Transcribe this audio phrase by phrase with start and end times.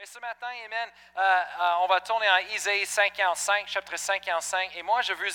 [0.00, 4.82] Mais ce matin, Amen, euh, euh, on va tourner en Isaïe 55, chapitre 55, et
[4.82, 5.28] moi je veux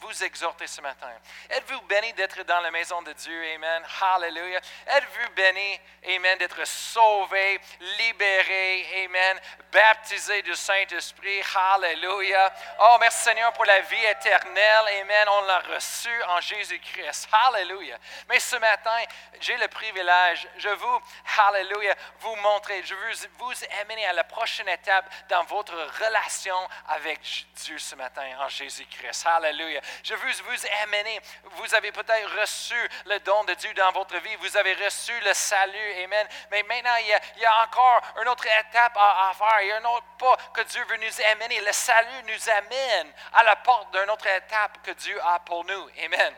[0.00, 1.10] vous exhorter ce matin.
[1.50, 4.60] Êtes-vous béni d'être dans la maison de Dieu, Amen, Hallelujah.
[4.86, 5.80] Êtes-vous béni,
[6.14, 7.60] Amen, d'être sauvé,
[7.98, 9.40] libéré, Amen,
[9.72, 12.54] baptisé du Saint-Esprit, Hallelujah.
[12.78, 17.98] Oh, merci Seigneur pour la vie éternelle, Amen, on l'a reçu en Jésus-Christ, Hallelujah.
[18.28, 19.02] Mais ce matin,
[19.40, 21.02] j'ai le privilège, je vous,
[21.36, 25.74] Hallelujah, vous montrer, je veux vous amener à la prochaine étape dans votre
[26.04, 26.56] relation
[26.88, 29.26] avec Dieu ce matin en Jésus-Christ.
[29.26, 29.80] Alléluia.
[30.02, 32.74] Je veux vous amener, vous avez peut-être reçu
[33.06, 36.26] le don de Dieu dans votre vie, vous avez reçu le salut, Amen.
[36.50, 39.60] Mais maintenant, il y a, encore une autre étape à, faire.
[39.62, 41.60] Il y a un autre pas que Dieu veut nous amener.
[41.60, 45.90] Le salut nous amène à la porte d'une autre étape que Dieu a pour nous.
[46.04, 46.34] Amen.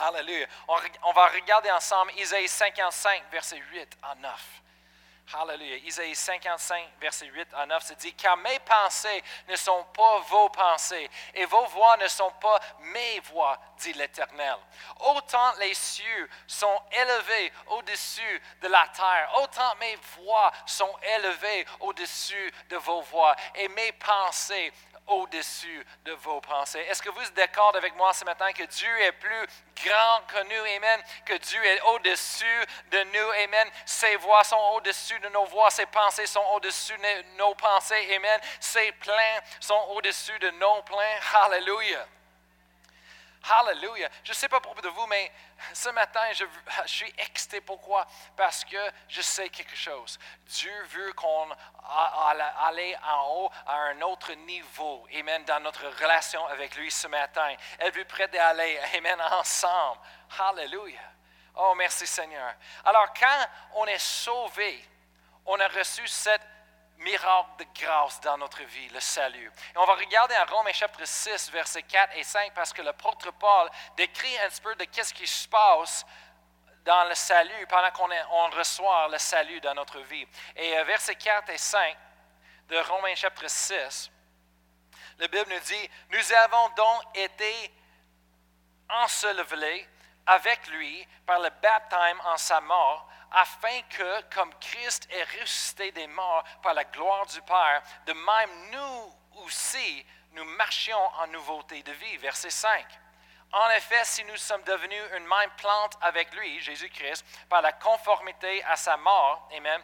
[0.00, 0.46] Alléluia.
[0.68, 4.60] On, on va regarder ensemble Isaïe 55, verset 8 à 9.
[5.32, 5.76] Hallelujah.
[5.84, 10.48] Isaïe 55, verset 8 à 9, se dit, car mes pensées ne sont pas vos
[10.48, 14.56] pensées, et vos voix ne sont pas mes voix, dit l'Éternel.
[14.98, 22.52] Autant les cieux sont élevés au-dessus de la terre, autant mes voix sont élevées au-dessus
[22.68, 24.72] de vos voix, et mes pensées
[25.10, 26.80] au-dessus de vos pensées.
[26.88, 29.46] Est-ce que vous êtes d'accord avec moi ce matin que Dieu est plus
[29.84, 33.68] grand que nous, Amen, que Dieu est au-dessus de nous, Amen?
[33.84, 38.40] Ses voix sont au-dessus de nos voix, ses pensées sont au-dessus de nos pensées, Amen?
[38.60, 40.98] Ses plans sont au-dessus de nos plans.
[41.34, 42.06] Hallelujah.
[43.48, 44.10] Hallelujah.
[44.22, 45.32] Je ne sais pas propos de vous, mais
[45.72, 46.44] ce matin, je,
[46.86, 47.60] suis excité.
[47.60, 48.06] Pourquoi?
[48.36, 48.76] Parce que
[49.08, 50.18] je sais quelque chose.
[50.46, 51.50] Dieu veut qu'on
[51.88, 55.06] aille en haut à un autre niveau.
[55.18, 55.44] Amen.
[55.44, 57.54] Dans notre relation avec lui ce matin.
[57.78, 58.78] Elle veut prêter d'aller.
[58.94, 59.20] Amen.
[59.32, 60.00] Ensemble?
[60.38, 60.98] Hallelujah.
[61.56, 62.54] Oh, merci Seigneur.
[62.84, 64.84] Alors, quand on est sauvé,
[65.46, 66.42] on a reçu cette
[67.00, 69.50] miracle de grâce dans notre vie, le salut.
[69.74, 73.30] Et on va regarder en Romains chapitre 6, versets 4 et 5, parce que l'apôtre
[73.32, 76.04] Paul décrit un petit peu de qu'est-ce qui se passe
[76.84, 80.26] dans le salut pendant qu'on on reçoit le salut dans notre vie.
[80.56, 81.96] Et euh, versets 4 et 5
[82.68, 84.10] de Romains chapitre 6,
[85.18, 87.72] la Bible nous dit, nous avons donc été
[88.88, 89.86] ensevelés
[90.26, 96.06] avec lui par le baptême en sa mort afin que, comme Christ est ressuscité des
[96.08, 101.92] morts par la gloire du Père, de même nous aussi, nous marchions en nouveauté de
[101.92, 102.16] vie.
[102.18, 102.86] Verset 5.
[103.52, 108.62] En effet, si nous sommes devenus une même plante avec lui, Jésus-Christ, par la conformité
[108.64, 109.82] à sa mort, Amen,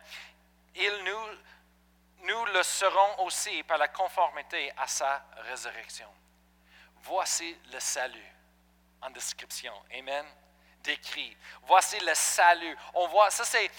[0.74, 6.08] il nous, nous le serons aussi par la conformité à sa résurrection.
[7.02, 8.32] Voici le salut
[9.02, 9.74] en description.
[9.96, 10.26] Amen
[10.86, 11.36] décrit.
[11.62, 12.76] Voici le salut.
[12.94, 13.70] On voit, ça c'est,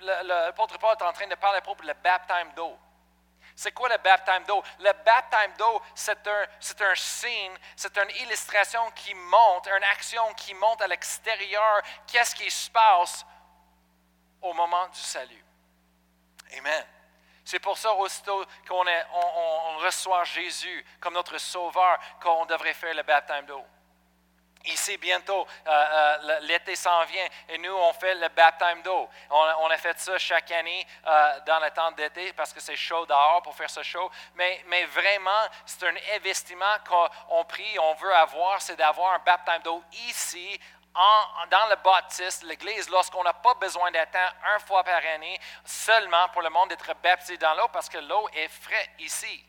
[0.00, 2.76] l'apôtre Paul est en train de parler à le baptême d'eau.
[3.56, 4.62] C'est quoi le baptême d'eau?
[4.78, 10.54] Le baptême d'eau, c'est un, c'est signe, c'est une illustration qui montre, une action qui
[10.54, 13.26] montre à l'extérieur qu'est-ce qui se passe
[14.40, 15.44] au moment du salut?
[16.56, 16.86] Amen.
[17.44, 23.02] C'est pour ça, aussitôt qu'on on reçoit Jésus comme notre sauveur, qu'on devrait faire le
[23.02, 23.64] baptême d'eau.
[24.68, 29.08] Ici, bientôt, euh, euh, l'été s'en vient et nous, on fait le baptême d'eau.
[29.30, 33.06] On, a fait ça chaque année euh, dans le temps d'été parce que c'est chaud
[33.06, 34.10] dehors pour faire ce show.
[34.34, 39.62] Mais, mais vraiment, c'est un investissement qu'on prie, on veut avoir, c'est d'avoir un baptême
[39.62, 40.60] d'eau ici,
[41.50, 46.42] dans le baptiste, l'Église, lorsqu'on n'a pas besoin d'attendre un fois par année seulement pour
[46.42, 49.44] le monde d'être baptisé dans l'eau parce que l'eau est fraîche ici.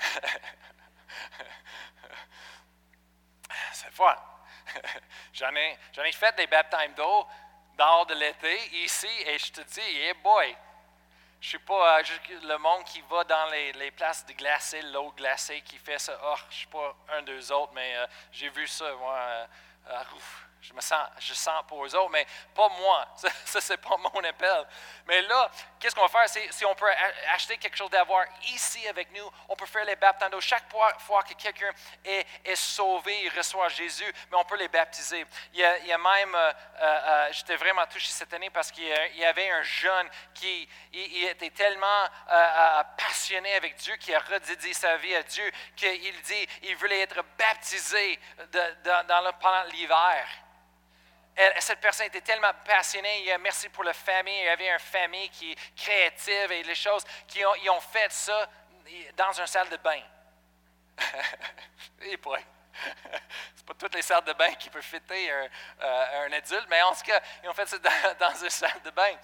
[3.72, 4.16] C'est fun.
[5.32, 7.26] j'en, ai, fait des baptêmes d'eau
[7.76, 10.56] dehors de l'été, ici, et je te dis, hey boy,
[11.40, 12.02] je suis pas euh,
[12.42, 16.18] le monde qui va dans les, places de glacé, l'eau glacée, qui fait ça.
[16.22, 19.46] Oh, je ne suis pas un d'eux autres, mais euh, j'ai vu ça, moi, euh,
[20.62, 23.06] je me sens, je sens pour eux autres, mais pas moi.
[23.44, 24.66] Ça, c'est pas mon appel.
[25.06, 26.28] Mais là, qu'est-ce qu'on va faire?
[26.50, 26.90] Si on peut
[27.32, 30.38] acheter quelque chose d'avoir ici avec nous, on peut faire les baptêmes.
[30.40, 31.70] Chaque fois que quelqu'un
[32.04, 35.24] est, sauvé, il reçoit Jésus, mais on peut les baptiser.
[35.54, 39.24] Il y a, même, euh, euh, euh, j'étais vraiment touché cette année parce qu'il y
[39.24, 41.86] avait un jeune qui était tellement
[42.96, 47.22] passionné avec Dieu, qui a redédié sa vie à Dieu, qu'il dit il voulait être
[47.38, 48.18] baptisé
[48.52, 50.26] dans pendant l'hiver
[51.58, 53.36] cette personne était tellement passionnée.
[53.40, 54.38] Merci pour la famille.
[54.38, 57.80] Il y avait une famille qui est créative et les choses qui ont, ils ont
[57.80, 58.48] fait ça
[59.16, 60.00] dans une salle de bain.
[62.02, 62.42] et point.
[63.56, 65.48] C'est pas toutes les salles de bain qui peuvent fêter un,
[65.82, 68.90] euh, adulte, mais en tout cas, ils ont fait ça dans, dans une salle de
[68.90, 69.16] bain.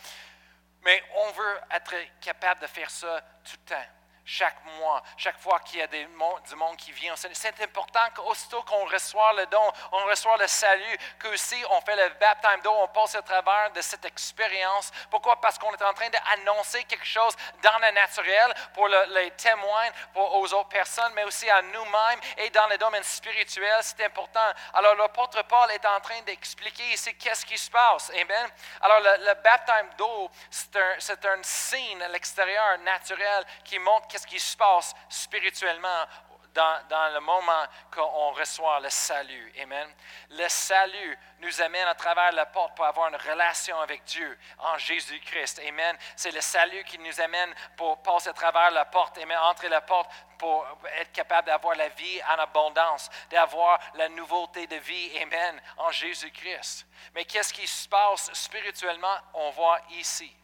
[0.82, 3.95] Mais on veut être capable de faire ça tout le temps
[4.26, 7.14] chaque mois, chaque fois qu'il y a du monde qui vient.
[7.16, 12.08] C'est important qu'aussitôt qu'on reçoit le don, on reçoit le salut, qu'aussi on fait le
[12.20, 14.90] baptême d'eau, on passe à travers de cette expérience.
[15.10, 15.40] Pourquoi?
[15.40, 20.38] Parce qu'on est en train d'annoncer quelque chose dans le naturel pour les témoins, pour,
[20.38, 23.78] aux autres personnes, mais aussi à nous-mêmes et dans le domaine spirituel.
[23.82, 24.52] C'est important.
[24.74, 28.10] Alors, l'apôtre Paul est en train d'expliquer ici qu'est-ce qui se passe.
[28.10, 28.50] Amen.
[28.80, 34.40] Alors, le, baptême d'eau, c'est un, un signe à l'extérieur naturel qui montre qu'est-ce qui
[34.40, 36.06] se passe spirituellement
[36.54, 39.52] dans, le moment qu'on reçoit le salut.
[39.60, 39.86] Amen.
[40.30, 44.78] Le salut nous amène à travers la porte pour avoir une relation avec Dieu en
[44.78, 45.60] Jésus-Christ.
[45.68, 45.98] Amen.
[46.16, 49.36] C'est le salut qui nous amène pour passer à travers la porte, Amen.
[49.36, 50.66] Entrer la porte pour
[50.98, 55.18] être capable d'avoir la vie en abondance, d'avoir la nouveauté de vie.
[55.20, 55.60] Amen.
[55.76, 56.86] En Jésus-Christ.
[57.14, 59.18] Mais qu'est-ce qui se passe spirituellement?
[59.34, 60.34] On voit ici,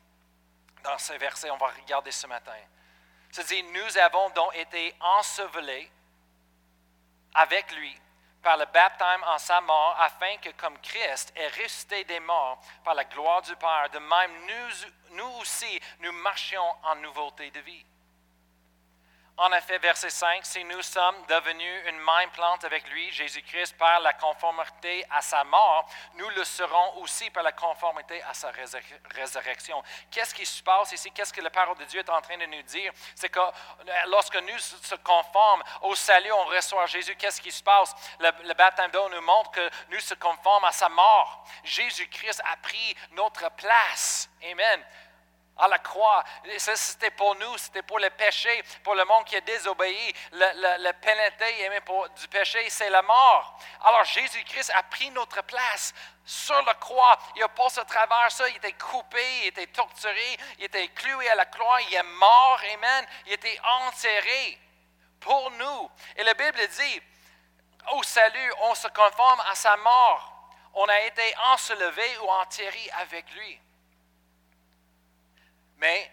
[0.85, 2.53] dans ce verset, on va regarder ce matin.
[3.33, 5.91] C'est-à-dire, nous avons donc été ensevelés
[7.35, 7.99] avec lui
[8.43, 12.95] par le baptême en sa mort, afin que comme Christ est ressuscité des morts par
[12.95, 17.87] la gloire du Père, de même nous, nous aussi, nous marchions en nouveauté de vie.
[19.39, 23.99] En effet, verset 5, si nous sommes devenus une même plante avec lui, Jésus-Christ, par
[24.01, 28.53] la conformité à sa mort, nous le serons aussi par la conformité à sa
[29.15, 29.83] résurrection.
[30.11, 31.11] Qu'est-ce qui se passe ici?
[31.13, 32.93] Qu'est-ce que la parole de Dieu est en train de nous dire?
[33.15, 33.41] C'est que
[34.09, 37.17] lorsque nous se conformons au salut, on reçoit Jésus.
[37.17, 37.95] Qu'est-ce qui se passe?
[38.21, 41.45] Le, le baptême d'eau nous montre que nous se conformons à sa mort.
[41.65, 44.29] Jésus-Christ a pris notre place.
[44.43, 44.85] Amen
[45.57, 46.25] à la croix.
[46.59, 50.15] C'était pour nous, c'était pour le péché, pour le monde qui a désobéi.
[50.33, 53.59] Le, le, pénalité pour, du péché, c'est la mort.
[53.83, 55.95] Alors Jésus-Christ a pris notre place
[56.25, 57.19] sur la croix.
[57.37, 58.49] Il a passé à travers ça.
[58.49, 62.61] Il était coupé, il était torturé, il était cloué à la croix, il est mort,
[62.75, 63.07] Amen.
[63.27, 64.59] Il était enterré
[65.21, 65.91] pour nous.
[66.17, 67.03] Et la Bible dit,
[67.93, 70.29] au salut, on se conforme à sa mort.
[70.75, 73.61] On a été enselevé ou enterré avec lui.
[75.83, 76.09] Mais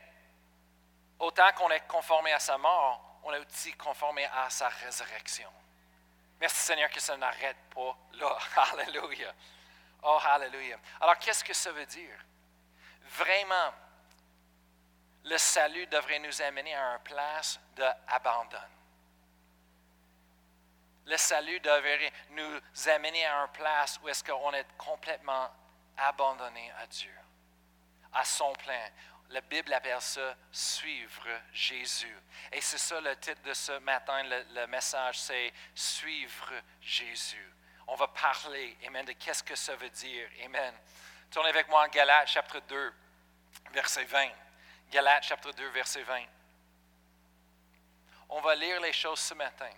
[1.20, 5.50] autant qu'on est conformé à sa mort, on est aussi conformé à sa résurrection.
[6.42, 8.36] Merci Seigneur que ça n'arrête pas là.
[8.74, 9.32] Alléluia.
[10.02, 10.80] Oh, Alléluia.
[11.00, 12.18] Alors, qu'est-ce que ça veut dire?
[13.18, 13.72] Vraiment,
[15.26, 18.58] le salut devrait nous amener à une place d'abandon.
[21.06, 25.48] Le salut devrait nous amener à une place où est-ce qu'on est complètement
[25.96, 27.14] abandonné à Dieu,
[28.14, 28.90] à son plein.
[29.30, 32.16] La Bible appelle ça suivre Jésus.
[32.52, 37.54] Et c'est ça le titre de ce matin, le, message, c'est suivre Jésus.
[37.88, 40.28] On va parler, Amen, de qu'est-ce que ça veut dire.
[40.44, 40.74] Amen.
[41.30, 42.94] Tournez avec moi en Galates chapitre 2,
[43.72, 44.30] verset 20.
[44.92, 46.24] Galates chapitre 2, verset 20.
[48.30, 49.70] On va lire les choses ce matin.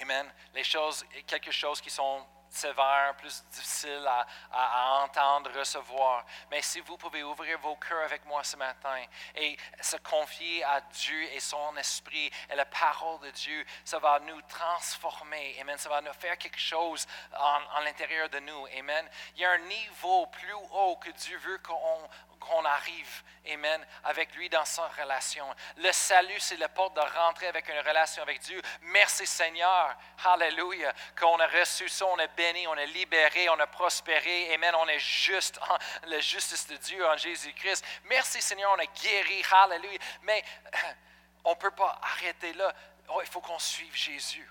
[0.00, 0.32] Amen.
[0.54, 4.06] Les choses, quelque chose qui sont sévère, plus difficile
[4.52, 6.24] à, entendre, recevoir.
[6.50, 8.96] Mais si vous pouvez ouvrir vos cœurs avec moi ce matin
[9.34, 14.20] et se confier à Dieu et son esprit et la parole de Dieu, ça va
[14.20, 15.56] nous transformer.
[15.60, 15.78] Amen.
[15.78, 17.06] Ça va nous faire quelque chose
[17.36, 18.66] en, l'intérieur de nous.
[18.78, 19.08] Amen.
[19.36, 22.08] Il y a un niveau plus haut que Dieu veut qu'on
[22.44, 25.46] qu'on arrive, Amen, avec lui dans sa relation.
[25.76, 28.60] Le salut, c'est la porte de rentrer avec une relation avec Dieu.
[28.82, 33.66] Merci Seigneur, Alléluia, qu'on a reçu ça, on est béni, on est libéré, on a
[33.66, 35.60] prospéré, Amen, on est juste
[36.06, 37.84] la justice de Dieu en Jésus-Christ.
[38.04, 39.98] Merci Seigneur, on est guéri, Alléluia.
[40.22, 40.42] Mais
[41.44, 42.74] on ne peut pas arrêter là.
[43.08, 44.50] Oh, il faut qu'on suive Jésus.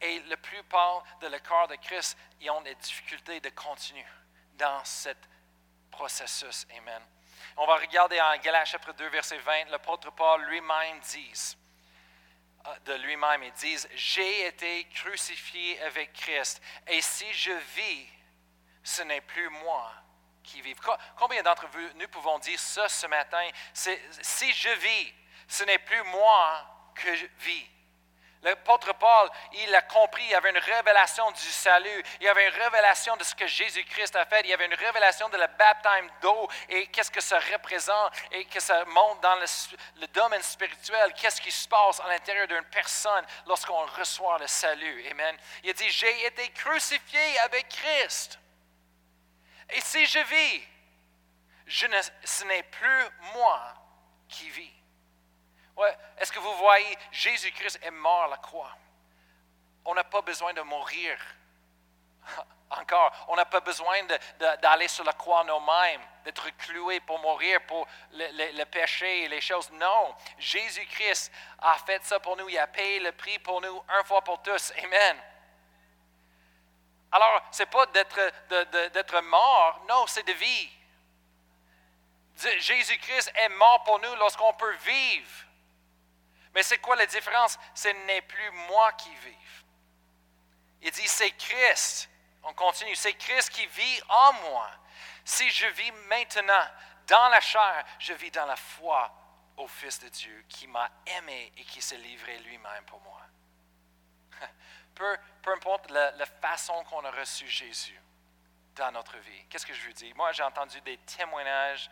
[0.00, 4.04] Et la plupart de le corps de Christ, ils ont des difficultés de continuer
[4.54, 5.10] dans ce
[5.92, 6.66] processus.
[6.76, 7.02] Amen.
[7.56, 11.56] On va regarder en Galates chapitre 2, verset 20, l'apôtre Paul lui-même dit,
[12.66, 18.08] euh, de lui-même, il dit, j'ai été crucifié avec Christ, et si je vis,
[18.82, 19.92] ce n'est plus moi
[20.42, 20.74] qui vis.
[21.16, 23.48] Combien d'entre vous, nous pouvons dire ça ce matin?
[23.72, 25.14] Si je vis,
[25.46, 27.70] ce n'est plus moi que je vis,
[28.42, 32.48] L'apôtre Paul, il a compris, il y avait une révélation du salut, il y avait
[32.48, 35.46] une révélation de ce que Jésus-Christ a fait, il y avait une révélation de la
[35.46, 41.14] baptême d'eau et qu'est-ce que ça représente et que ça montre dans le, domaine spirituel,
[41.14, 45.08] qu'est-ce qui se passe à l'intérieur d'une personne lorsqu'on reçoit le salut?
[45.12, 45.36] Amen.
[45.62, 48.40] Il a dit, j'ai été crucifié avec Christ.
[49.70, 50.62] Et si je vis,
[52.24, 53.72] ce n'est plus moi
[54.28, 54.81] qui vis
[56.18, 58.76] est-ce que vous voyez, Jésus-Christ est mort à la croix?
[59.84, 61.18] On n'a pas besoin de mourir
[62.70, 63.98] Encore, on n'a pas besoin
[64.38, 69.70] d'aller sur la croix nous-mêmes, d'être cloués pour mourir pour le, péché et les choses.
[69.72, 72.48] Non, Jésus-Christ a fait ça pour nous.
[72.48, 74.72] Il a payé le prix pour nous, un fois pour tous.
[74.82, 75.16] Amen.
[77.10, 80.70] Alors, ce n'est pas d'être mort, non, c'est de vie.
[82.58, 85.30] Jésus-Christ est mort pour nous lorsqu'on peut vivre.
[86.54, 87.58] Mais c'est quoi la différence?
[87.74, 89.64] Ce n'est plus moi qui vive.
[90.82, 92.10] Il dit, c'est Christ
[92.44, 92.94] on continue.
[92.94, 94.70] C'est Christ qui vit en moi.
[95.24, 96.66] Si je vis maintenant
[97.06, 99.12] dans la chair, je vis dans la foi
[99.56, 103.20] au Fils de Dieu qui m'a aimé et qui s'est livré lui-même pour moi.
[104.94, 105.18] Peu,
[105.52, 108.00] importe la façon qu'on a reçu Jésus
[108.76, 109.44] dans notre vie.
[109.48, 110.14] Qu'est-ce que je veux dire?
[110.16, 111.90] Moi, j'ai entendu des témoignages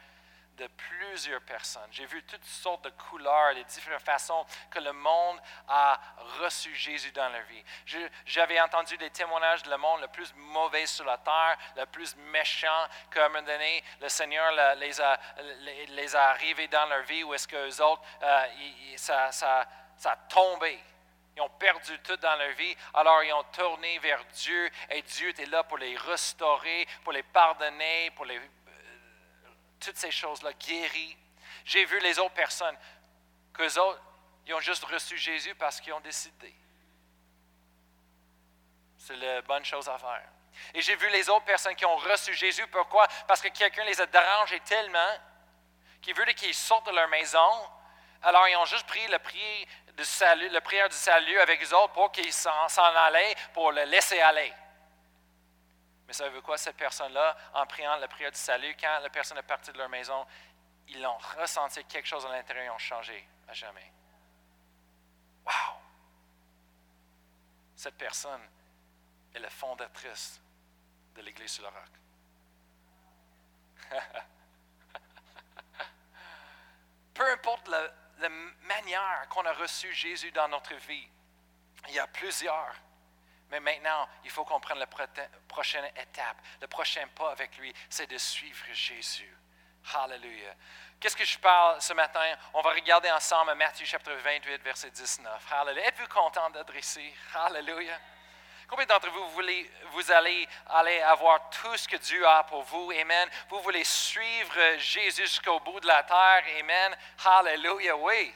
[0.57, 1.89] de plusieurs personnes.
[1.91, 5.99] J'ai vu toutes sortes de couleurs, les différentes façons que le monde a
[6.41, 7.65] reçu Jésus dans leur vie.
[8.27, 12.15] J'avais entendu des témoignages de le monde le plus mauvais sur la terre, le plus
[12.33, 15.21] méchant, qu'à un moment donné, le Seigneur les a,
[15.89, 18.47] les, a arrivés dans leur vie, où est-ce que les autres, euh,
[18.97, 19.67] ça, ça,
[19.97, 20.79] ça a tombé.
[21.37, 25.29] Ils ont perdu tout dans leur vie, alors ils ont tourné vers Dieu et Dieu
[25.31, 28.41] était là pour les restaurer, pour les pardonner, pour les
[29.81, 31.17] toutes ces choses-là, guéries.
[31.65, 32.77] J'ai vu les autres personnes,
[33.53, 34.01] qu'eux autres,
[34.47, 36.55] ils ont juste reçu Jésus parce qu'ils ont décidé.
[38.99, 40.29] C'est la bonne chose à faire.
[40.75, 42.67] Et j'ai vu les autres personnes qui ont reçu Jésus.
[42.69, 43.07] Pourquoi?
[43.27, 45.19] Parce que quelqu'un les a dérangés tellement
[46.03, 47.51] qu'ils voulaient qu'ils sortent de leur maison.
[48.23, 51.93] Alors, ils ont juste pris le prière du salut, prière du salut avec eux autres
[51.93, 54.53] pour qu'ils s'en allaient, pour le laisser aller.
[56.11, 59.39] Mais ça veut quoi, cette personne-là, en priant la prière du salut, quand la personne
[59.39, 60.27] est partie de leur maison,
[60.89, 63.93] ils ont ressenti quelque chose à l'intérieur, ils ont changé à jamais.
[65.47, 65.53] Wow!
[67.77, 68.41] Cette personne
[69.33, 70.41] est la fondatrice
[71.15, 71.91] de l'Église sur le roc.
[77.15, 77.89] Peu importe la,
[78.19, 78.31] la
[78.63, 81.09] manière qu'on a reçu Jésus dans notre vie,
[81.87, 82.75] il y a plusieurs.
[83.51, 84.87] Mais maintenant, il faut qu'on prenne la
[85.49, 86.37] prochaine étape.
[86.61, 89.37] Le prochain pas avec lui, c'est de suivre Jésus.
[89.95, 90.55] Hallelujah.
[91.01, 92.37] Qu'est-ce que je parle ce matin?
[92.53, 95.53] On va regarder ensemble Matthieu chapitre 28, verset 19.
[95.53, 95.87] Hallelujah.
[95.89, 97.13] Êtes-vous content d'être ici?
[97.35, 97.99] Hallelujah.
[98.69, 100.47] Combien d'entre vous voulez, vous allez
[101.07, 102.93] avoir tout ce que Dieu a pour vous?
[102.93, 103.29] Amen.
[103.49, 106.45] Vous voulez suivre Jésus jusqu'au bout de la terre?
[106.61, 106.97] Amen.
[107.25, 107.97] Hallelujah.
[107.97, 108.33] Oui.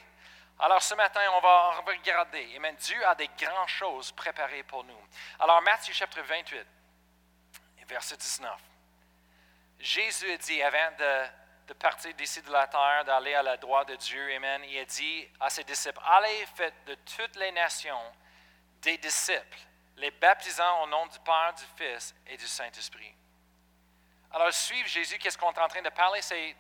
[0.58, 2.54] Alors ce matin, on va regarder.
[2.56, 2.76] Amen.
[2.76, 5.00] Dieu a des grandes choses préparées pour nous.
[5.38, 6.66] Alors Matthieu chapitre 28,
[7.88, 8.60] verset 19.
[9.80, 13.96] Jésus a dit, avant de, partir d'ici de la terre, d'aller à la droite de
[13.96, 18.12] Dieu, Amen, il a dit à ses disciples, allez, faites de toutes les nations
[18.80, 19.58] des disciples,
[19.96, 23.12] les baptisant au nom du Père, du Fils et du Saint-Esprit.
[24.30, 26.56] Alors suivre Jésus, qu'est-ce qu'on est en train de parler, c'est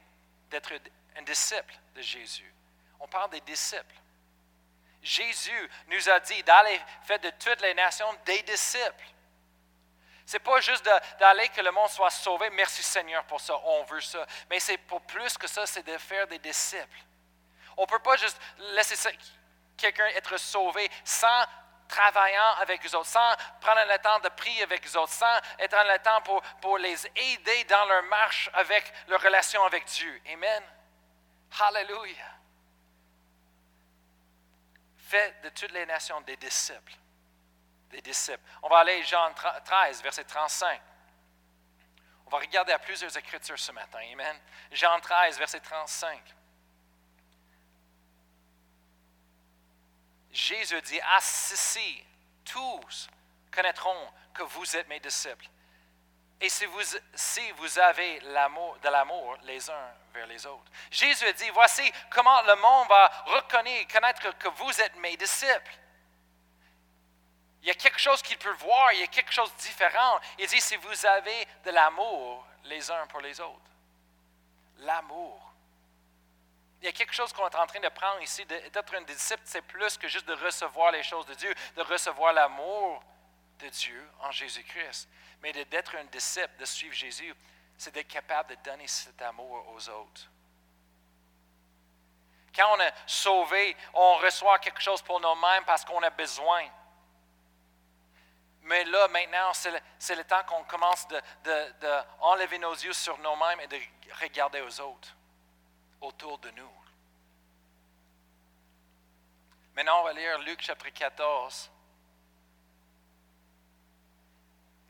[0.50, 0.72] d'être
[1.16, 2.52] un disciple de Jésus.
[3.04, 3.94] On parle des disciples.
[5.02, 9.04] Jésus nous a dit d'aller faire de toutes les nations des disciples.
[10.24, 10.82] Ce n'est pas juste
[11.18, 12.48] d'aller que le monde soit sauvé.
[12.48, 13.60] Merci Seigneur pour ça.
[13.62, 14.26] On veut ça.
[14.48, 16.98] Mais c'est pour plus que ça, c'est de faire des disciples.
[17.76, 18.40] On ne peut pas juste
[18.72, 19.10] laisser
[19.76, 21.44] quelqu'un être sauvé sans
[21.86, 25.76] travaillant avec les autres, sans prendre le temps de prier avec les autres, sans être
[25.76, 30.22] en le temps pour, pour les aider dans leur marche avec leur relation avec Dieu.
[30.32, 30.62] Amen.
[31.60, 32.34] Hallelujah
[35.42, 36.94] de toutes les nations des disciples.
[37.90, 38.42] Des disciples.
[38.62, 39.32] On va aller Jean
[39.64, 40.80] 13, verset 35.
[42.26, 43.98] On va regarder à plusieurs écritures ce matin.
[44.12, 44.36] Amen.
[44.72, 46.20] Jean 13, verset 35.
[50.32, 52.04] Jésus dit, à ceci,
[52.44, 53.08] tous
[53.52, 55.46] connaîtront que vous êtes mes disciples
[56.40, 60.70] et si vous, avez de l'amour les uns vers les autres.
[60.90, 65.78] Jésus a dit, voici comment le monde va reconnaître, connaître que vous êtes mes disciples.
[67.62, 70.20] Il y a quelque chose qu'il peut voir, il y a quelque chose de différent.
[70.38, 73.70] Il dit, si vous avez de l'amour les uns pour les autres.
[74.78, 75.40] L'amour.
[76.82, 78.44] Il y a quelque chose qu'on est en train de prendre ici.
[78.44, 82.34] D'être un disciple, c'est plus que juste de recevoir les choses de Dieu, de recevoir
[82.34, 83.02] l'amour
[83.60, 85.08] de Dieu en Jésus-Christ.
[85.44, 87.34] Mais d'être un disciple, de suivre Jésus,
[87.76, 90.30] c'est d'être capable de donner cet amour aux autres.
[92.56, 96.66] Quand on est sauvé, on reçoit quelque chose pour nous-mêmes parce qu'on a besoin.
[98.62, 103.66] Mais là, maintenant, c'est le, temps qu'on commence d'enlever de, nos yeux sur nous-mêmes et
[103.66, 103.78] de
[104.22, 105.14] regarder aux autres,
[106.00, 106.72] autour de nous.
[109.76, 111.70] Maintenant, on va lire Luc chapitre 14,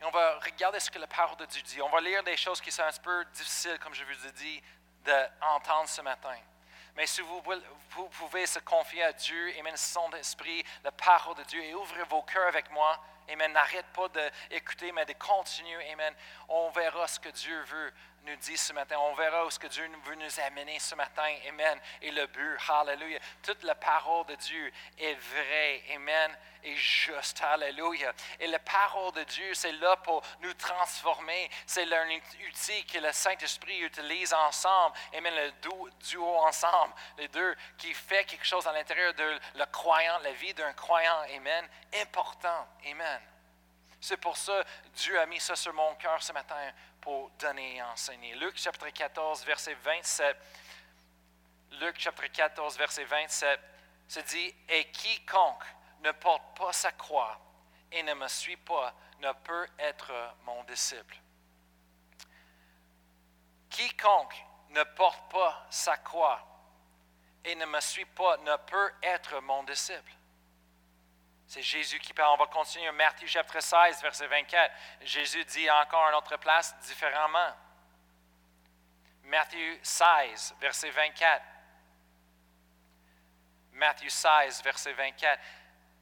[0.07, 1.81] On va regarder ce que la parole de Dieu dit.
[1.81, 4.61] On va lire des choses qui sont un peu difficiles, comme je vous ai dit,
[5.03, 6.35] d'entendre ce matin.
[6.95, 7.41] Mais si vous,
[7.89, 12.05] vous pouvez se confier à Dieu, Amen, son esprit, la parole de Dieu, et ouvrir
[12.05, 16.13] vos cœurs avec moi, Amen, n'arrête pas d'écouter, mais de continuer, Amen.
[16.49, 17.91] On verra ce que Dieu veut
[18.25, 18.97] nous dit ce matin.
[18.99, 21.33] On verra où ce que Dieu veut nous amener ce matin.
[21.47, 21.79] Amen.
[22.01, 23.19] Et le but, hallelujah.
[23.43, 25.83] Toute la parole de Dieu est vraie.
[25.95, 26.35] Amen.
[26.63, 27.41] Et juste.
[27.41, 28.13] Hallelujah.
[28.39, 31.49] Et la parole de Dieu, c'est là pour nous transformer.
[31.65, 34.95] C'est un outil que le Saint-Esprit utilise ensemble.
[35.15, 35.33] Amen.
[35.35, 35.51] Le
[36.09, 36.93] duo ensemble.
[37.17, 41.19] Les deux qui fait quelque chose à l'intérieur de le croyant, la vie d'un croyant.
[41.35, 41.67] Amen.
[41.93, 42.67] Important.
[42.89, 43.21] Amen.
[44.07, 46.71] C'est pour ça que Dieu a mis ça sur mon cœur ce matin
[47.01, 48.35] pour donner et enseigner.
[48.35, 50.37] Luc chapitre 14, verset 27.
[51.81, 53.59] Luc chapitre 14, verset 27
[54.07, 55.65] se dit, Et quiconque
[56.03, 57.39] ne porte pas sa croix
[57.91, 60.13] et ne me suit pas ne peut être
[60.45, 61.17] mon disciple.
[63.71, 66.45] Quiconque ne porte pas sa croix
[67.43, 70.15] et ne me suit pas ne peut être mon disciple.
[71.47, 72.33] C'est Jésus qui parle.
[72.33, 72.91] On va continuer.
[72.91, 74.73] Matthieu chapitre 16, verset 24.
[75.01, 77.53] Jésus dit encore à une autre place différemment.
[79.23, 81.43] Matthieu 16, verset 24.
[83.73, 85.41] Matthieu 16, verset 24.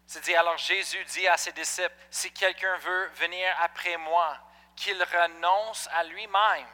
[0.05, 4.37] C'est dit, alors Jésus dit à ses disciples, si quelqu'un veut venir après moi,
[4.75, 6.67] qu'il renonce à lui-même,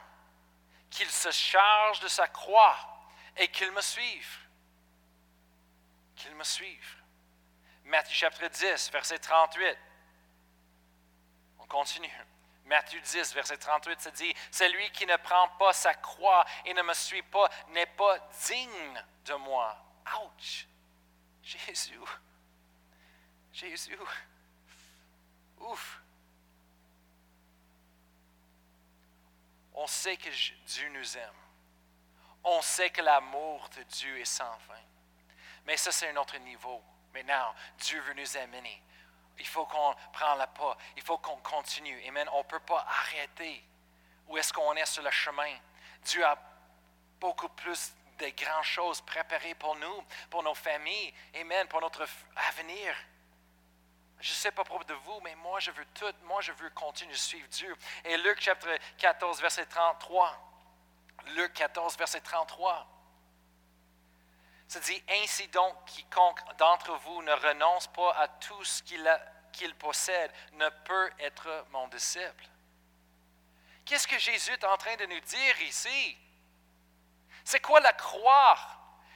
[0.89, 2.77] qu'il se charge de sa croix
[3.37, 4.37] et qu'il me suive.
[6.15, 6.98] Qu'il me suive.
[7.89, 9.75] Matthieu chapitre 10, verset 38.
[11.57, 12.25] On continue.
[12.65, 16.83] Matthieu 10, verset 38, ça dit, Celui qui ne prend pas sa croix et ne
[16.83, 19.75] me suit pas n'est pas digne de moi.
[20.21, 20.67] Ouch!
[21.41, 21.99] Jésus.
[23.51, 23.97] Jésus.
[25.57, 26.01] Ouf.
[29.73, 30.29] On sait que
[30.67, 31.33] Dieu nous aime.
[32.43, 34.75] On sait que l'amour de Dieu est sans fin.
[35.65, 36.83] Mais ça, c'est un autre niveau.
[37.13, 38.81] Maintenant, Dieu veut nous amener.
[39.39, 40.77] Il faut qu'on prenne le pas.
[40.97, 42.01] Il faut qu'on continue.
[42.07, 42.27] Amen.
[42.33, 43.63] On ne peut pas arrêter.
[44.27, 45.57] Où est-ce qu'on est sur le chemin?
[46.03, 46.37] Dieu a
[47.19, 51.13] beaucoup plus de grandes choses préparées pour nous, pour nos familles.
[51.39, 51.67] Amen.
[51.67, 52.05] Pour notre
[52.49, 52.95] avenir.
[54.19, 56.13] Je ne sais pas propre de vous, mais moi, je veux tout.
[56.23, 57.73] Moi, je veux continuer de suivre Dieu.
[58.03, 60.37] Et Luc chapitre 14, verset 33.
[61.35, 62.85] Luc 14, verset 33.
[64.69, 70.31] Ça dit, ainsi donc, quiconque d'entre vous ne renonce pas à tout ce qu'il possède
[70.53, 72.45] ne peut être mon disciple.
[73.83, 76.15] Qu'est-ce que Jésus est en train de nous dire ici?
[77.43, 78.59] C'est quoi la croix?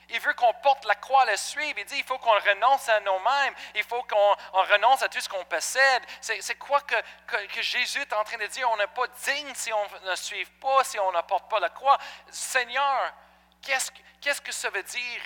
[0.10, 1.78] Il veut qu'on porte la croix, le suivre.
[1.78, 3.54] Il dit il faut qu'on renonce à nous-mêmes.
[3.76, 6.04] Il faut qu'on renonce à tout ce qu'on possède.
[6.20, 8.68] C'est quoi que, Jésus est en train de dire?
[8.72, 11.70] On n'est pas digne si on ne suit pas, si on ne porte pas la
[11.70, 12.00] croix.
[12.32, 13.13] Seigneur,
[13.62, 15.22] qu'est-ce que ça veut dire?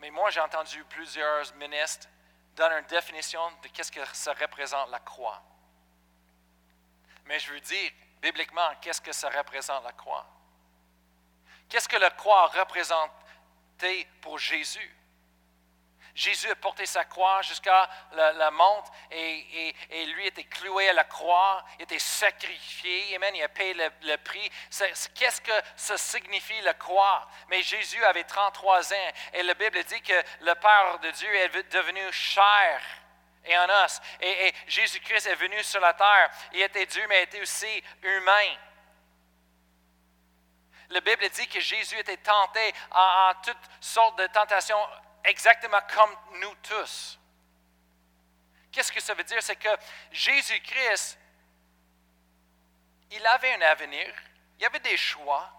[0.00, 2.08] Mais moi, j'ai entendu plusieurs ministres
[2.56, 5.42] donner une définition de qu'est-ce que ça représente la croix.
[7.26, 10.26] Mais je veux dire, bibliquement, qu'est-ce que ça représente la croix?
[11.68, 14.97] Qu'est-ce que la croix représentait pour Jésus?
[16.18, 19.72] Jésus a porté sa croix jusqu'à la, monte et,
[20.06, 24.50] lui était cloué à la croix, il était sacrifié, il a payé le, prix.
[25.14, 27.24] Qu'est-ce que ça signifie la croix?
[27.50, 31.72] Mais Jésus avait 33 ans et la Bible dit que le Père de Dieu est
[31.72, 32.80] devenu chair
[33.44, 34.00] et en os.
[34.20, 36.30] Et, Jésus-Christ est venu sur la terre.
[36.52, 38.56] Il était Dieu, mais il était aussi humain.
[40.88, 44.84] La Bible dit que Jésus était tenté en toutes sortes de tentations
[45.28, 47.18] exactement comme nous tous.
[48.72, 49.42] Qu'est-ce que ça veut dire?
[49.42, 49.68] C'est que
[50.12, 51.18] Jésus-Christ,
[53.10, 54.14] il avait un avenir,
[54.58, 55.50] il avait des choix.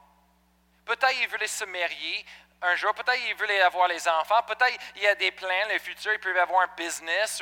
[0.86, 2.26] Peut-être il voulait se marier
[2.62, 5.80] un jour, peut-être il voulait avoir les enfants, peut-être il y a des plans, le
[5.80, 7.42] futur, il pouvait avoir un business,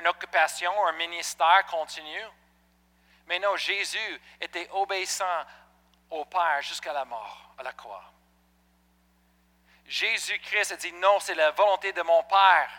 [0.00, 2.20] une occupation, un ministère continu.
[3.26, 5.44] Mais non, Jésus était obéissant
[6.10, 8.04] au Père jusqu'à la mort, à la croix.
[9.88, 12.70] Jésus-Christ a dit non, c'est la volonté de mon Père.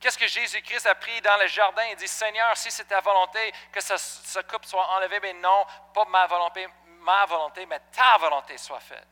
[0.00, 1.84] Qu'est-ce que Jésus-Christ a pris dans le jardin?
[1.90, 6.04] Il dit, Seigneur, si c'est ta volonté que ce, coupe soit enlevé, mais non, pas
[6.04, 6.68] ma volonté,
[7.00, 9.06] ma volonté, mais ta volonté soit faite.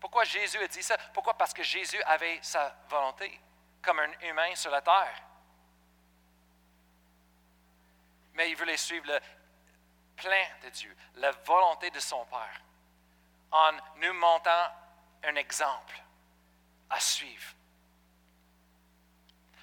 [0.00, 0.98] Pourquoi Jésus a dit ça?
[1.14, 1.32] Pourquoi?
[1.32, 3.40] Parce que Jésus avait sa volonté
[3.82, 5.22] comme un humain sur la terre.
[8.34, 9.18] Mais il voulait suivre le
[10.16, 12.63] plein de Dieu, la volonté de son Père
[13.54, 14.66] en nous montrant
[15.22, 15.94] un exemple
[16.90, 17.54] à suivre.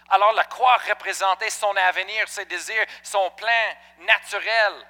[0.10, 4.88] Alors la croix représentait son avenir, ses désirs, son plan naturel.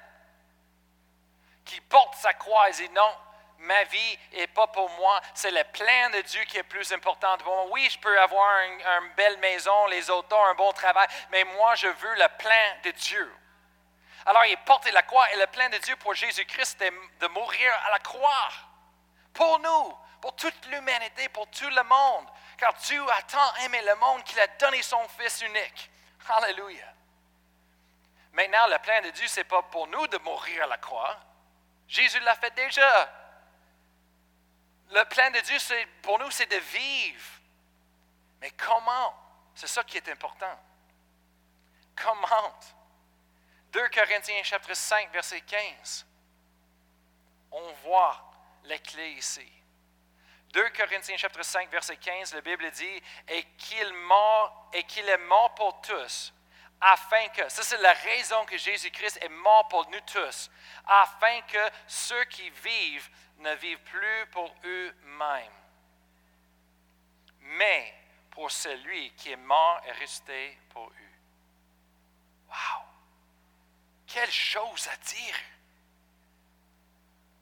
[1.64, 3.16] Qui porte sa croix et dit non,
[3.58, 7.36] ma vie n'est pas pour moi, c'est le plan de Dieu qui est plus important
[7.38, 7.66] pour moi.
[7.70, 11.86] Oui, je peux avoir une, belle maison, les ont un bon travail, mais moi, je
[11.86, 13.32] veux le plan de Dieu.
[14.26, 17.72] Alors, il portait la croix et le plan de Dieu pour Jésus-Christ, c'était de mourir
[17.86, 18.48] à la croix.
[19.32, 22.28] Pour nous, pour toute l'humanité, pour tout le monde.
[22.56, 25.90] Car Dieu a tant aimé le monde qu'il a donné son Fils unique.
[26.28, 26.86] Alléluia.
[28.32, 31.18] Maintenant, le plan de Dieu, ce n'est pas pour nous de mourir à la croix.
[31.88, 33.12] Jésus l'a fait déjà.
[34.90, 35.58] Le plan de Dieu,
[36.02, 37.24] pour nous, c'est de vivre.
[38.40, 39.14] Mais comment?
[39.54, 40.58] C'est ça qui est important.
[41.96, 42.58] Comment?
[43.72, 46.06] 2 Corinthiens chapitre 5, verset 15.
[47.50, 48.31] On voit
[48.64, 49.50] les clés ici.
[50.52, 55.18] 2 Corinthiens chapitre 5, verset 15, la Bible dit, et qu'il, mort, et qu'il est
[55.18, 56.32] mort pour tous,
[56.80, 60.50] afin que, ça c'est la raison que Jésus-Christ est mort pour nous tous,
[60.86, 65.52] afin que ceux qui vivent ne vivent plus pour eux-mêmes,
[67.40, 67.94] mais
[68.30, 71.12] pour celui qui est mort et resté pour eux.
[72.48, 72.84] Wow!
[74.06, 75.36] Quelle chose à dire!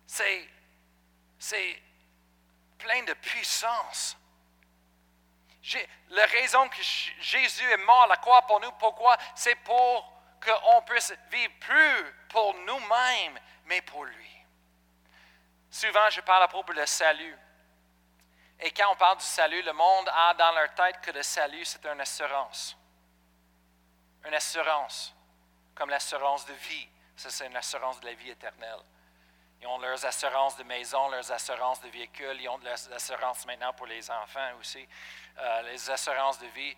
[0.07, 0.49] C'est,
[1.41, 1.83] c'est
[2.79, 4.17] plein de puissance.
[6.11, 6.83] La raison que
[7.21, 9.17] Jésus est mort la croix pour nous, pourquoi?
[9.35, 10.13] C'est pour
[10.45, 14.31] qu'on puisse vivre plus pour nous-mêmes, mais pour lui.
[15.71, 17.37] Souvent, je parle à propos du salut.
[18.61, 21.65] Et quand on parle du salut, le monde a dans leur tête que le salut,
[21.65, 22.77] c'est une assurance.
[24.27, 25.15] Une assurance,
[25.75, 26.89] comme l'assurance de vie.
[27.17, 28.81] C'est une assurance de la vie éternelle.
[29.61, 33.73] Ils ont leurs assurances de maison, leurs assurances de véhicules, ils ont leurs assurances maintenant
[33.75, 34.87] pour les enfants aussi,
[35.39, 36.75] euh, les assurances de vie.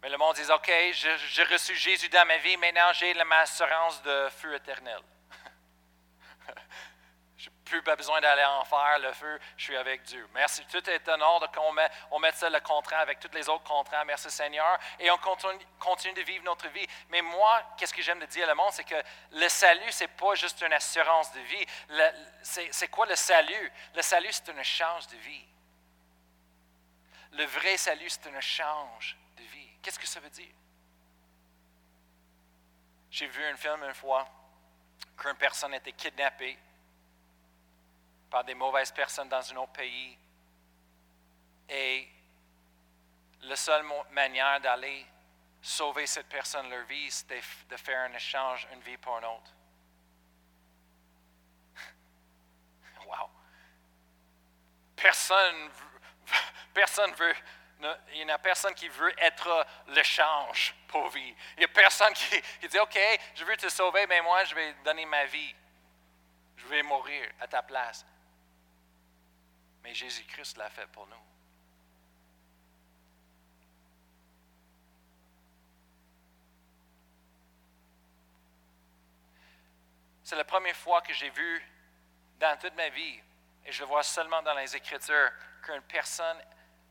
[0.00, 4.00] Mais le monde dit, OK, j'ai reçu Jésus dans ma vie, maintenant j'ai ma assurance
[4.02, 5.00] de feu éternel.
[7.80, 10.28] Plus besoin d'aller en faire le feu, je suis avec Dieu.
[10.34, 10.62] Merci.
[10.66, 13.64] Tout est en ordre qu'on met, on met ça le contrat avec tous les autres
[13.64, 14.04] contrats.
[14.04, 14.78] Merci Seigneur.
[14.98, 16.86] Et on continue, de vivre notre vie.
[17.08, 20.04] Mais moi, qu'est-ce que j'aime de dire à le monde, c'est que le salut, ce
[20.04, 21.66] n'est pas juste une assurance de vie.
[22.42, 23.72] C'est quoi le salut?
[23.94, 25.44] Le salut, c'est un échange de vie.
[27.32, 29.68] Le vrai salut, c'est un échange de vie.
[29.82, 30.52] Qu'est-ce que ça veut dire?
[33.10, 34.28] J'ai vu un film une fois
[35.16, 36.58] qu'une personne était kidnappée
[38.32, 40.16] par des mauvaises personnes dans un autre pays.
[41.68, 42.08] Et
[43.42, 45.06] la seule manière d'aller
[45.60, 49.52] sauver cette personne leur vie, c'était de faire un échange, une vie pour une autre.
[53.06, 53.28] wow!
[54.96, 55.70] Personne,
[56.72, 57.34] personne veut,
[58.14, 61.34] il n'y a personne qui veut être l'échange pour vie.
[61.56, 62.98] Il n'y a personne qui, qui, dit, OK,
[63.34, 65.54] je veux te sauver, mais moi, je vais donner ma vie.
[66.56, 68.06] Je vais mourir à ta place.
[69.82, 71.16] Mais Jésus-Christ l'a fait pour nous.
[80.32, 81.62] C'est la première fois que j'ai vu
[82.38, 83.20] dans toute ma vie,
[83.66, 85.30] et je le vois seulement dans les Écritures,
[85.62, 86.38] qu'une personne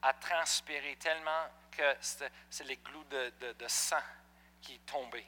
[0.02, 4.04] a transpiré tellement que c'est les glouts de, sang
[4.62, 5.26] qui tombaient.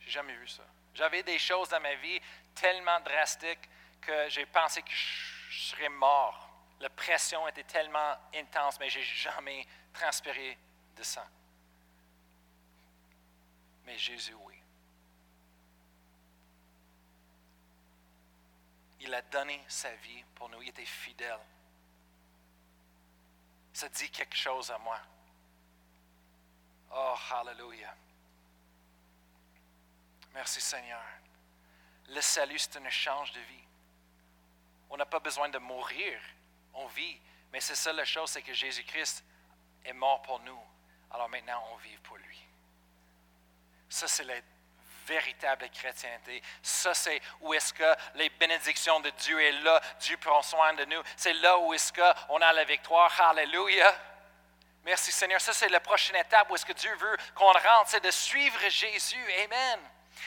[0.00, 0.64] J'ai jamais vu ça.
[0.94, 2.20] J'avais des choses dans ma vie
[2.54, 3.68] tellement drastiques
[4.00, 6.50] que j'ai pensé que je je serais mort.
[6.80, 10.58] La pression était tellement intense, mais je n'ai jamais transpiré
[10.94, 11.26] de sang.
[13.86, 14.54] Mais Jésus, oui.
[19.00, 20.60] Il a donné sa vie pour nous.
[20.60, 21.40] Il était fidèle.
[23.72, 25.00] Ça dit quelque chose à moi.
[26.92, 27.94] Oh, hallelujah.
[30.34, 31.02] Merci Seigneur.
[32.08, 33.65] Le salut, c'est un échange de vie.
[34.90, 36.20] On n'a pas besoin de mourir.
[36.74, 37.20] On vit.
[37.52, 39.24] Mais c'est ça la chose, c'est que Jésus-Christ
[39.84, 40.60] est mort pour nous.
[41.10, 42.38] Alors maintenant, on vit pour lui.
[43.88, 44.34] Ça, c'est la
[45.06, 46.42] véritable chrétienté.
[46.62, 49.80] Ça, c'est où est-ce que les bénédictions de Dieu est là.
[50.00, 51.00] Dieu prend soin de nous.
[51.16, 53.18] C'est là où est-ce qu'on a la victoire.
[53.20, 53.94] Alléluia.
[54.84, 55.40] Merci Seigneur.
[55.40, 57.86] Ça, c'est la prochaine étape où est-ce que Dieu veut qu'on rentre.
[57.86, 59.32] C'est de suivre Jésus.
[59.44, 59.80] Amen.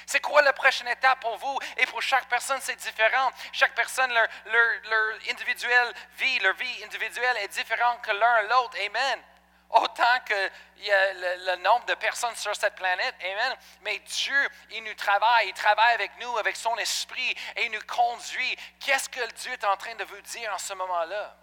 [0.05, 1.59] C'est quoi la prochaine étape pour vous?
[1.77, 3.31] Et pour chaque personne, c'est différent.
[3.51, 8.77] Chaque personne, leur, leur, individuelle vie, leur vie individuelle est différente que l'un l'autre.
[8.85, 9.21] Amen.
[9.69, 13.15] Autant qu'il y a le, nombre de personnes sur cette planète.
[13.21, 13.55] Amen.
[13.81, 15.49] Mais Dieu, il nous travaille.
[15.49, 18.57] Il travaille avec nous, avec son esprit, et il nous conduit.
[18.79, 21.35] Qu'est-ce que Dieu est en train de vous dire en ce moment-là?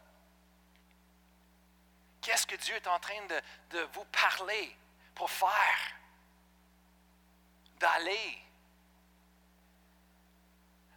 [2.21, 3.25] Qu'est-ce que Dieu est en train
[3.71, 4.77] de vous parler
[5.15, 5.97] pour faire?
[7.79, 8.39] D'aller.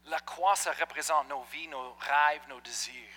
[0.06, 3.16] La croix, ça représente nos vies, nos rêves, nos désirs.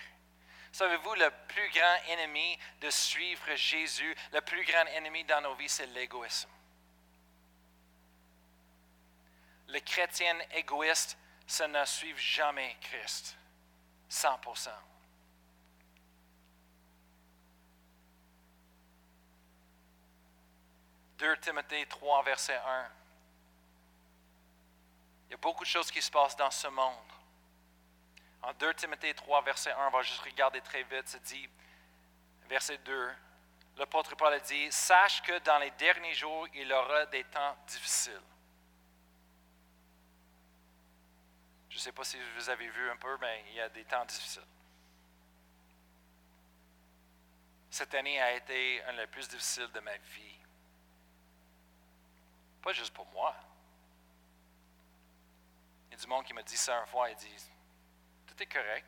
[0.71, 5.69] Savez-vous, le plus grand ennemi de suivre Jésus, le plus grand ennemi dans nos vies,
[5.69, 6.49] c'est l'égoïsme.
[9.67, 13.37] Les chrétiens égoïstes, ça ne suivent jamais Christ.
[14.09, 14.69] 100%.
[21.19, 22.91] «2 Timothée 3, verset 1.
[25.33, 27.11] Il y a beaucoup de choses qui se passent dans ce monde.
[28.43, 31.49] En 2 Timothée 3, verset 1, on va juste regarder très vite, ça dit,
[32.47, 33.11] verset 2,
[33.77, 38.21] l'apôtre Paul a dit, Sache que dans les derniers jours, il aura des temps difficiles.
[41.67, 43.85] Je ne sais pas si vous avez vu un peu, mais il y a des
[43.85, 44.45] temps difficiles.
[47.71, 50.37] Cette année a été un des plus difficiles de ma vie.
[52.61, 53.35] Pas juste pour moi.
[55.93, 57.51] Il y a du monde qui me dit ça une fois, il dit,
[58.25, 58.83] tout est correct.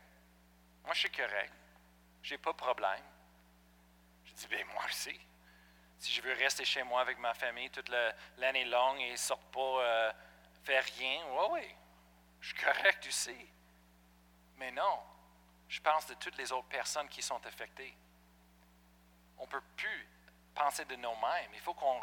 [0.83, 1.53] Moi, je suis correct.
[2.23, 3.03] Je n'ai pas de problème.
[4.25, 5.19] Je dis, bien, moi aussi.
[5.99, 7.91] Si je veux rester chez moi avec ma famille toute
[8.37, 10.13] l'année longue et ne sortir pas euh,
[10.63, 11.75] faire rien, oui, oui,
[12.41, 13.49] je suis correct aussi.
[14.57, 14.99] Mais non,
[15.69, 17.95] je pense de toutes les autres personnes qui sont affectées.
[19.37, 20.07] On ne peut plus
[20.55, 21.51] penser de nous-mêmes.
[21.53, 22.01] Il faut qu'on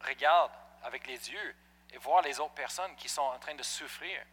[0.00, 1.54] regarde avec les yeux
[1.92, 4.24] et voir les autres personnes qui sont en train de souffrir.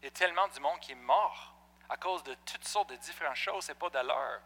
[0.00, 1.54] Il y a tellement de monde qui est mort
[1.88, 4.40] à cause de toutes sortes de différentes choses, ce n'est pas de l'heure.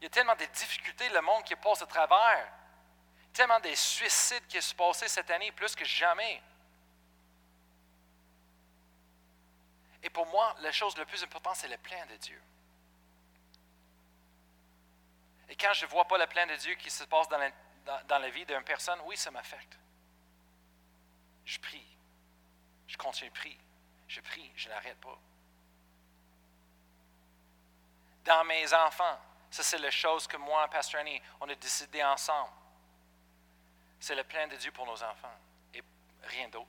[0.00, 2.52] Il y a tellement de difficultés, le monde qui passe à travers.
[3.32, 6.42] Tellement de suicides qui se passés cette année, plus que jamais.
[10.02, 12.40] Et pour moi, la chose la plus importante, c'est le plein de Dieu.
[15.48, 18.30] Et quand je ne vois pas le plein de Dieu qui se passe dans la
[18.30, 19.78] vie d'une personne, oui, ça m'affecte.
[21.44, 21.86] Je prie.
[22.86, 23.58] Je continue de prier.
[24.08, 25.18] Je prie, je n'arrête pas.
[28.24, 29.18] Dans mes enfants,
[29.50, 32.52] ça c'est la chose que moi, Pasteur Annie, on a décidé ensemble.
[34.00, 35.36] C'est le plein de Dieu pour nos enfants
[35.74, 35.82] et
[36.22, 36.68] rien d'autre.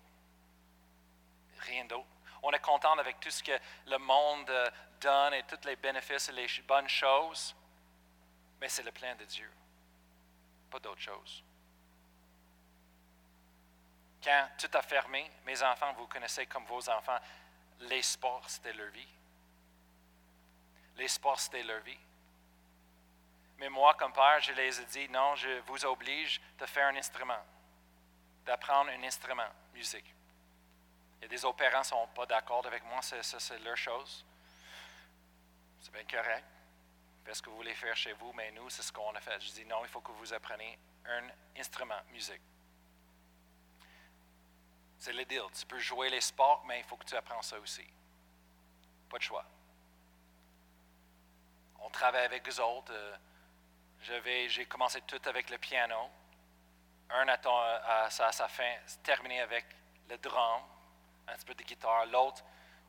[1.60, 2.08] Rien d'autre.
[2.44, 3.58] On est content avec tout ce que
[3.88, 4.70] le monde euh,
[5.02, 7.56] donne et tous les bénéfices et les bonnes choses,
[8.60, 9.52] mais c'est le plein de Dieu,
[10.70, 11.44] pas d'autre chose.
[14.26, 17.20] Quand tout a fermé, mes enfants, vous connaissez comme vos enfants,
[17.82, 19.08] les sports, c'était leur vie.
[20.98, 22.00] Les sports, c'était leur vie.
[23.60, 26.96] Mais moi, comme père, je les ai dit, non, je vous oblige de faire un
[26.96, 27.38] instrument,
[28.46, 30.12] d'apprendre un instrument, musique.
[31.20, 34.26] Il y a des opérants ne sont pas d'accord avec moi, c'est leur chose.
[35.82, 36.44] C'est bien correct.
[37.24, 39.40] Faites ce que vous voulez faire chez vous, mais nous, c'est ce qu'on a fait.
[39.40, 42.42] Je dis, non, il faut que vous appreniez un instrument, musique.
[44.98, 45.44] C'est le deal.
[45.58, 47.86] Tu peux jouer les sports, mais il faut que tu apprennes ça aussi.
[49.10, 49.46] Pas de choix.
[51.82, 52.92] On travaille avec eux autres.
[52.94, 53.16] Euh,
[54.48, 56.10] j'ai commencé tout avec le piano.
[57.10, 59.66] Un à, sa fin, terminé avec
[60.10, 60.62] le drum,
[61.28, 62.06] un petit peu de guitare.
[62.08, 62.44] L'autre,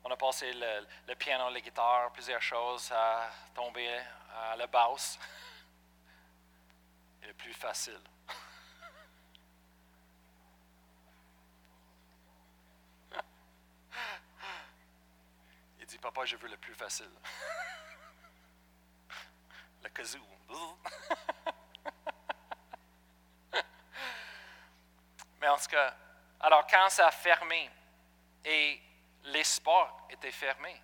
[0.05, 4.01] on a passé le, le, piano, la guitare, plusieurs choses, à tomber
[4.35, 5.19] à la basse.
[7.23, 8.01] Et le plus facile.
[15.87, 17.09] Il dit, papa, je veux le plus facile.
[19.85, 20.19] le kazoo.
[25.41, 25.95] Mais en tout cas,
[26.41, 27.71] alors quand ça a fermé
[28.45, 28.83] et
[29.27, 30.83] les sports étaient fermés,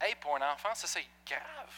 [0.00, 1.74] hey, pour un enfant, ça c'est grave.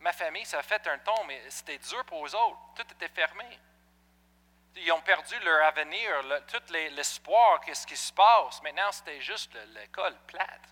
[0.00, 2.58] Ma famille, ça a fait un ton, mais c'était dur pour eux autres.
[2.74, 3.58] Tout était fermé.
[4.76, 6.10] Ils ont perdu leur avenir,
[6.48, 8.60] tout l'espoir, qu'est-ce qui se passe.
[8.62, 10.68] Maintenant, c'était juste l'école plate.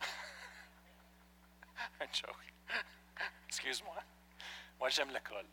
[2.00, 2.52] Un joke.
[3.48, 3.96] Excuse-moi.
[4.78, 5.46] Moi, j'aime l'école.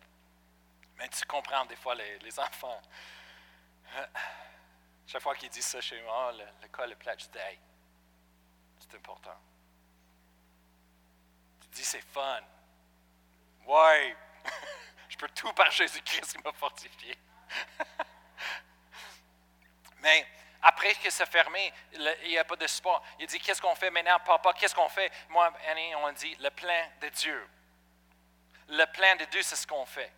[0.98, 2.82] Mais tu comprends des fois les, enfants.
[5.08, 6.32] Chaque fois qu'ils disent ça chez moi,
[6.62, 7.60] l'école est plate, je dis, hey,
[8.80, 9.36] c'est important.
[11.62, 12.42] Tu dis, c'est fun.
[13.66, 14.16] Ouais,
[15.10, 17.18] je peux tout par Jésus-Christ qui m'a fortifié.
[20.62, 23.02] Après que c'est fermé, il n'y a pas de sport.
[23.20, 25.12] Il dit, qu'est-ce qu'on fait maintenant, papa, qu'est-ce qu'on fait?
[25.30, 27.48] Moi, Annie, on dit, le plein de Dieu.
[28.68, 30.12] Le plein de Dieu, c'est ce qu'on fait.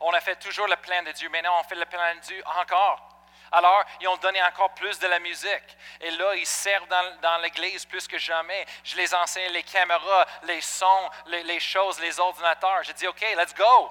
[0.00, 1.28] On a fait toujours le plein de Dieu.
[1.28, 3.10] Maintenant, on fait le plein de Dieu encore.
[3.52, 5.76] Alors, ils ont donné encore plus de la musique.
[6.00, 8.64] Et là, ils servent dans, l'église plus que jamais.
[8.84, 12.82] Je les enseigne les caméras, les sons, les, choses, les ordinateurs.
[12.84, 13.90] J'ai dit, OK, let's go.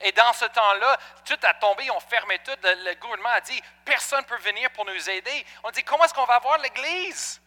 [0.00, 2.56] Et dans ce temps-là, tout a tombé, ils ont fermé tout.
[2.62, 5.44] Le, gouvernement a dit, personne ne peut venir pour nous aider.
[5.62, 7.40] On dit, comment est-ce qu'on va avoir l'église?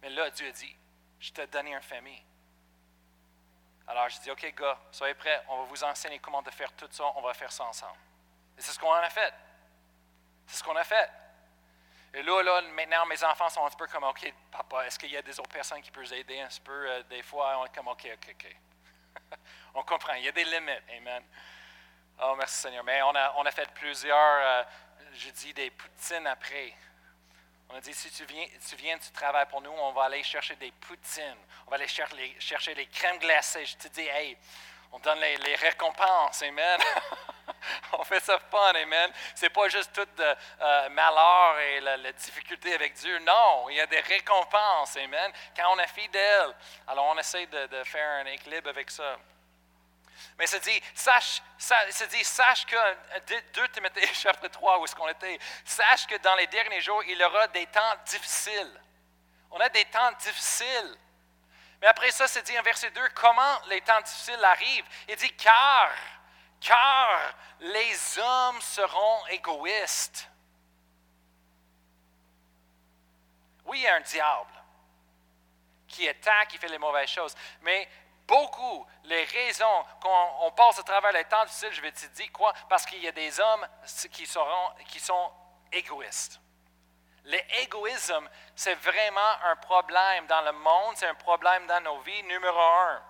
[0.00, 0.74] Mais là, Dieu a dit,
[1.20, 2.22] je t'ai donné une famille.
[3.86, 7.04] Alors, je dis, OK, gars, soyez prêts, on va vous enseigner comment faire tout ça,
[7.14, 7.98] on va faire ça ensemble.
[8.56, 9.34] Et c'est ce qu'on a fait.
[10.46, 11.10] C'est ce qu'on a fait.
[12.14, 15.10] Et là, là, maintenant, mes enfants sont un petit peu comme, OK, papa, est-ce qu'il
[15.10, 16.72] y a des autres personnes qui peuvent aider un petit peu?
[16.72, 18.56] Euh, des fois, on est comme, OK, OK, OK.
[19.74, 20.82] on comprend, il y a des limites.
[20.96, 21.22] Amen.
[22.22, 22.84] Oh, merci Seigneur.
[22.84, 24.62] Mais on a, a fait plusieurs, euh,
[25.14, 26.74] je dis, des poutines après.
[27.70, 30.22] On a dit, si tu viens, tu viens, tu travailles pour nous, on va aller
[30.22, 31.36] chercher des poutines.
[31.66, 33.66] On va aller chercher les crèmes glacées.
[33.66, 34.36] Je te dis, hey,
[34.92, 36.80] on donne les, récompenses, amen.
[37.92, 39.10] on fait ça fun, amen.
[39.34, 43.18] C'est pas juste tout le euh, malheur et la, difficulté avec Dieu.
[43.20, 45.32] Non, il y a des récompenses, amen.
[45.56, 46.54] Quand on est fidèle,
[46.86, 49.16] alors on essaie de, faire un équilibre avec ça.
[50.38, 51.42] Mais ça dit, sache,
[52.10, 52.76] dit, sache que,
[53.54, 57.18] 2 Timothée chapitre 3, où est-ce qu'on était, sache que dans les derniers jours, il
[57.18, 58.80] y aura des temps difficiles.
[59.50, 60.98] On a des temps difficiles.
[61.80, 64.86] Mais après ça, c'est dit en verset 2, comment les temps difficiles arrivent?
[65.08, 65.90] Il dit, car,
[66.60, 70.28] car les hommes seront égoïstes.
[73.64, 74.50] Oui, il y a un diable
[75.86, 77.88] qui attaque, qui fait les mauvaises choses, mais
[78.26, 82.52] beaucoup les raisons qu'on passe à travers les temps difficiles, je vais te dire quoi?
[82.68, 83.66] Parce qu'il y a des hommes
[84.12, 84.26] qui,
[84.86, 85.32] qui sont
[85.72, 86.40] égoïstes.
[87.28, 92.58] L'égoïsme, c'est vraiment un problème dans le monde, c'est un problème dans nos vies, numéro
[92.58, 93.02] un.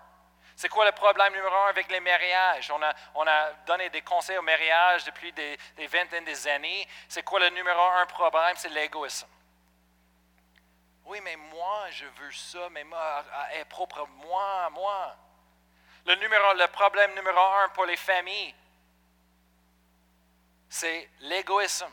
[0.56, 2.68] C'est quoi le problème numéro un avec les mariages?
[2.72, 6.88] On a, on a donné des conseils au mariage depuis des, vingtaines d'années.
[7.08, 8.56] C'est quoi le numéro un problème?
[8.56, 9.28] C'est l'égoïsme.
[11.04, 15.14] Oui, mais moi, je veux ça, mais moi, est propre moi, moi.
[16.06, 18.52] Le, numéro, le problème numéro un pour les familles,
[20.68, 21.92] c'est l'égoïsme.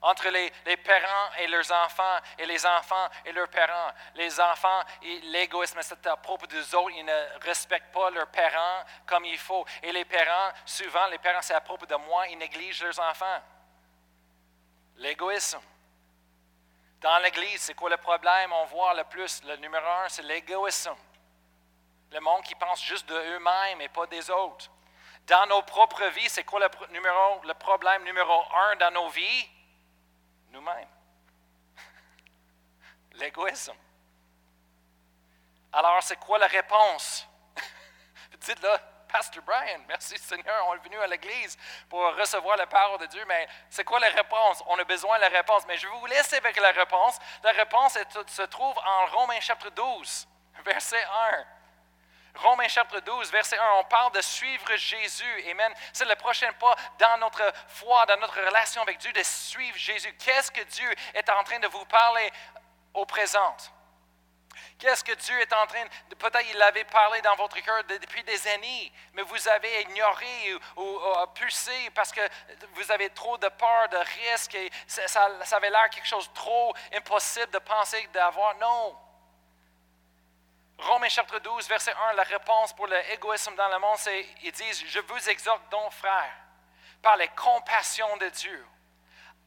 [0.00, 3.92] Entre les, parents et leurs enfants, et les enfants et leurs parents.
[4.14, 6.94] Les enfants l'égoïsme, c'est à propos des autres.
[6.94, 9.64] Ils ne respectent pas leurs parents comme il faut.
[9.82, 13.42] Et les parents, souvent, les parents, c'est à propos de moi, ils négligent leurs enfants.
[14.98, 15.60] L'égoïsme.
[17.00, 18.52] Dans l'Église, c'est quoi le problème?
[18.52, 20.94] On voit le plus, le numéro un, c'est l'égoïsme.
[22.10, 24.70] Le monde qui pense juste de eux-mêmes et pas des autres.
[25.26, 29.48] Dans nos propres vies, c'est quoi le, numéro, le problème numéro un dans nos vies?
[30.50, 30.88] Nous-mêmes.
[33.14, 33.74] L'égoïsme.
[35.72, 37.28] Alors, c'est quoi la réponse?
[38.40, 38.76] Dites-le.
[39.08, 41.56] Pasteur Brian, merci Seigneur, on est venu à l'église
[41.88, 44.62] pour recevoir la parole de Dieu, mais c'est quoi la réponse?
[44.66, 47.18] On a besoin de la réponse, mais je vais vous laisser avec la réponse.
[47.42, 50.28] La réponse se trouve en Romains chapitre 12,
[50.62, 51.44] verset 1.
[52.38, 55.44] Romains chapitre 12, verset 1, on parle de suivre Jésus.
[55.50, 55.72] Amen.
[55.92, 60.14] C'est le prochain pas dans notre foi, dans notre relation avec Dieu, de suivre Jésus.
[60.24, 62.30] Qu'est-ce que Dieu est en train de vous parler
[62.94, 63.56] au présent?
[64.78, 66.14] Qu'est-ce que Dieu est en train de...
[66.14, 71.00] Peut-être il l'avait parlé dans votre cœur depuis des années, mais vous avez ignoré ou,
[71.34, 72.20] poussé parce que
[72.74, 76.34] vous avez trop de peur, de risque, et ça, ça avait l'air quelque chose de
[76.34, 78.54] trop impossible de penser d'avoir.
[78.56, 78.96] Non.
[80.78, 84.84] Romains chapitre 12, verset 1, la réponse pour l'égoïsme dans le monde, c'est, ils disent,
[84.86, 86.36] je vous exhorte donc, frères,
[87.02, 88.64] par les compassions de Dieu,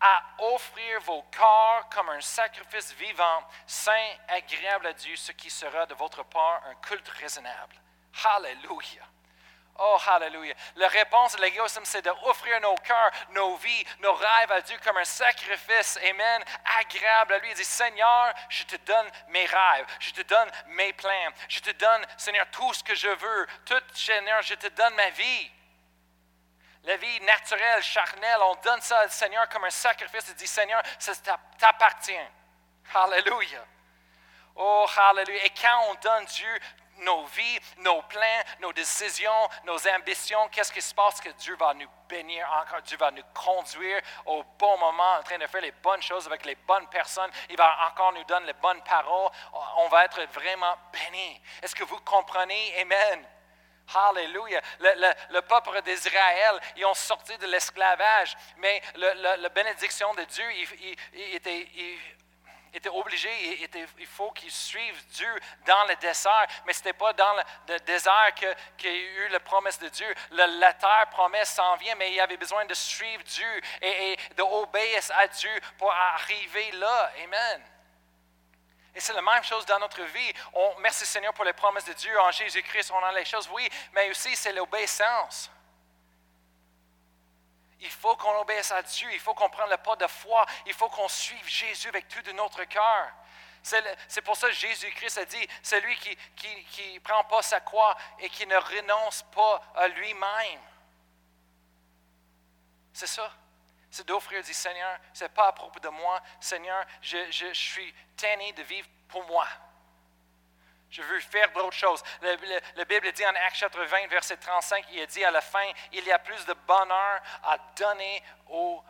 [0.01, 5.85] à offrir vos corps comme un sacrifice vivant, saint, agréable à Dieu, ce qui sera
[5.85, 7.75] de votre part un culte raisonnable.
[8.23, 9.10] Hallelujah.
[9.79, 10.53] Oh, hallelujah.
[10.75, 14.97] La réponse de l'égoïsme, c'est d'offrir nos cœurs, nos vies, nos rêves à Dieu comme
[14.97, 16.43] un sacrifice, amen,
[16.79, 17.49] agréable à lui.
[17.49, 21.71] Il dit, Seigneur, je te donne mes rêves, je te donne mes plans, je te
[21.71, 25.51] donne, Seigneur, tout ce que je veux, tout, Seigneur, je te donne ma vie.
[26.83, 30.25] La vie naturelle, charnelle, on donne ça au Seigneur comme un sacrifice.
[30.29, 31.13] Il dit, Seigneur, ça
[31.57, 32.27] t'appartient.
[32.93, 33.65] Hallelujah.
[34.55, 35.45] Oh, hallelujah.
[35.45, 36.59] Et quand on donne Dieu
[37.01, 41.73] nos vies, nos plans, nos décisions, nos ambitions, qu'est-ce qui se passe que Dieu va
[41.73, 45.71] nous bénir encore, Dieu va nous conduire au bon moment en train de faire les
[45.71, 49.31] bonnes choses avec les bonnes personnes, il va encore nous donner les bonnes paroles,
[49.77, 51.41] on va être vraiment bénis.
[51.61, 52.81] Est-ce que vous comprenez?
[52.81, 53.25] Amen.
[53.93, 54.61] Hallelujah.
[54.79, 60.45] Le, peuple d'Israël, ils ont sorti de l'esclavage, mais la bénédiction de Dieu,
[61.13, 61.67] il, était,
[62.73, 63.29] était obligé,
[63.99, 67.33] il faut qu'ils suivent Dieu dans le désert, mais ce n'était pas dans
[67.67, 68.33] le, désert
[68.77, 70.13] qu'il y a eu la promesse de Dieu.
[70.31, 75.01] la terre promesse s'en vient, mais il avait besoin de suivre Dieu et, et d'obéir
[75.17, 77.11] à Dieu pour arriver là.
[77.23, 77.61] Amen.
[78.93, 80.33] Et c'est la même chose dans notre vie.
[80.53, 83.69] On, merci Seigneur pour les promesses de Dieu en Jésus-Christ, on a les choses, oui,
[83.93, 85.49] mais aussi c'est l'obéissance.
[87.81, 90.73] Il faut qu'on obéisse à Dieu, il faut qu'on prenne le pas de foi, il
[90.73, 93.11] faut qu'on suive Jésus avec tout de notre cœur.
[93.63, 97.95] C'est pour ça que Jésus-Christ a dit, celui qui ne qui, prend pas sa croix
[98.19, 100.61] et qui ne renonce pas à lui-même.
[102.93, 103.31] C'est ça.
[103.89, 107.93] C'est d'offrir, dit Seigneur, ce n'est pas à propos de moi, Seigneur, je, je suis
[108.15, 109.47] tanné de vivre pour moi.
[110.91, 112.03] Je veux faire d'autres choses.
[112.21, 115.63] La Bible dit en Acte chapitre 20, verset 35, il dit à la fin,
[115.93, 118.21] il y a plus de bonheur à donner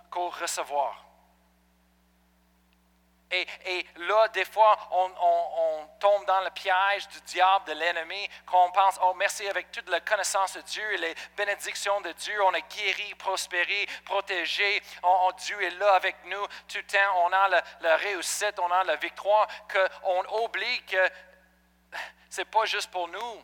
[0.10, 1.06] qu'au recevoir.
[3.32, 9.00] Et, là, des fois, on, tombe dans le piège du diable, de l'ennemi, qu'on pense,
[9.04, 12.76] oh merci, avec toute la connaissance de Dieu et les bénédictions de Dieu, on est
[12.76, 17.96] guéri, prospéré, protégé, on, Dieu est là avec nous tout le temps, on a la,
[17.98, 21.10] réussite, on a la victoire, qu'on oublie que
[22.32, 23.44] ce n'est pas juste pour nous.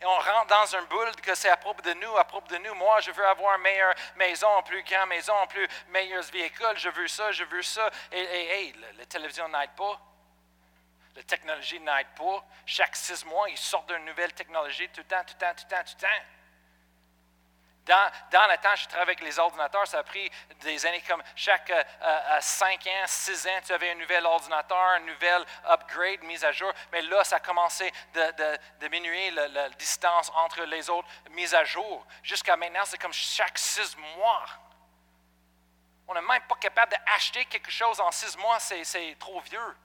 [0.00, 2.58] Et on rentre dans un boule que c'est à propos de nous, à propos de
[2.58, 2.74] nous.
[2.74, 6.76] Moi, je veux avoir une meilleure maison, plus grande maison, plus meilleurs véhicules.
[6.76, 7.90] Je veux ça, je veux ça.
[8.12, 9.98] Et, et, la, télévision n'aide pas.
[11.16, 12.44] La technologie n'aide pas.
[12.66, 15.64] Chaque six mois, ils sortent d'une nouvelle technologie tout le temps, tout le temps, tout
[15.70, 16.22] le temps, tout le temps.
[17.86, 20.30] Dans, le temps, je travaillais avec les ordinateurs, ça a pris
[20.60, 24.78] des années comme chaque euh, euh, cinq ans, six ans, tu avais un nouvel ordinateur,
[24.78, 26.72] un nouvel upgrade, mise à jour.
[26.92, 31.64] Mais là, ça a commencé de, de, diminuer la, distance entre les autres mises à
[31.64, 32.06] jour.
[32.22, 34.46] Jusqu'à maintenant, c'est comme chaque six mois.
[36.08, 39.76] On n'est même pas capable d'acheter quelque chose en six mois, c'est trop vieux.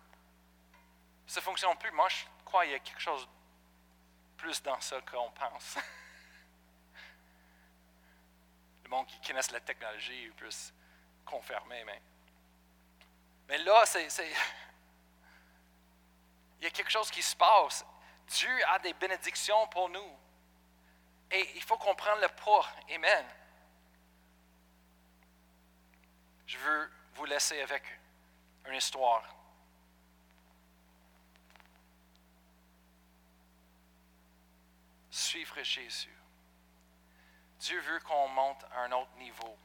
[1.28, 1.92] Ça ne fonctionne plus.
[1.92, 3.28] Moi, je crois qu'il y a quelque chose
[4.38, 5.78] plus dans ça qu'on pense.
[8.90, 10.74] le monde qui connaissent la technologie puisse
[11.26, 11.84] confirmer.
[11.86, 12.02] Mais,
[13.48, 14.08] mais là, c'est,
[16.60, 17.86] il y a quelque chose qui se passe.
[18.28, 20.18] Dieu a des bénédictions pour nous.
[21.32, 22.74] Et il faut qu'on prenne le pas.
[22.94, 23.26] Amen.
[26.48, 27.84] Je veux vous laisser avec
[28.66, 29.24] une histoire.
[35.12, 36.19] Suivre Jésus.
[37.60, 39.58] Dieu veut qu'on monte à un autre niveau.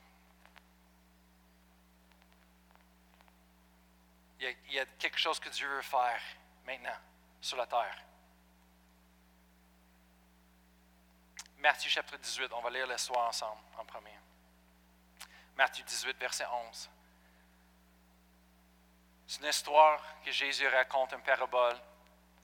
[4.40, 6.20] Il y, a, quelque chose que Dieu veut faire
[6.66, 6.96] maintenant
[7.40, 7.96] sur la terre.
[11.58, 14.18] Matthieu chapitre 18, on va lire le soir ensemble en premier.
[15.56, 16.90] Matthieu 18, verset 11.
[19.26, 21.76] C'est une histoire que Jésus raconte, une parabole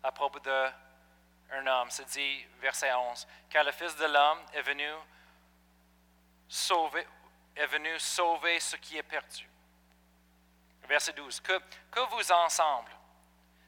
[0.02, 1.90] à propos d'un homme.
[1.90, 4.90] C'est dit, verset 11, car le Fils de l'homme est venu
[7.56, 9.48] est venu sauver ce qui est perdu.
[10.88, 11.40] Verset 12.
[11.40, 12.90] Que, que vous ensemble,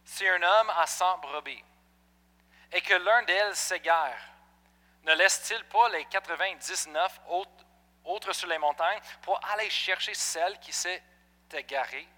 [0.05, 1.63] si un homme a cent brebis
[2.73, 4.19] et que l'un d'elles s'égare,
[5.05, 7.51] ne laisse-t-il pas les 99 autres,
[8.05, 11.03] autres sur les montagnes pour aller chercher celle qui s'est
[11.53, 12.09] égarée?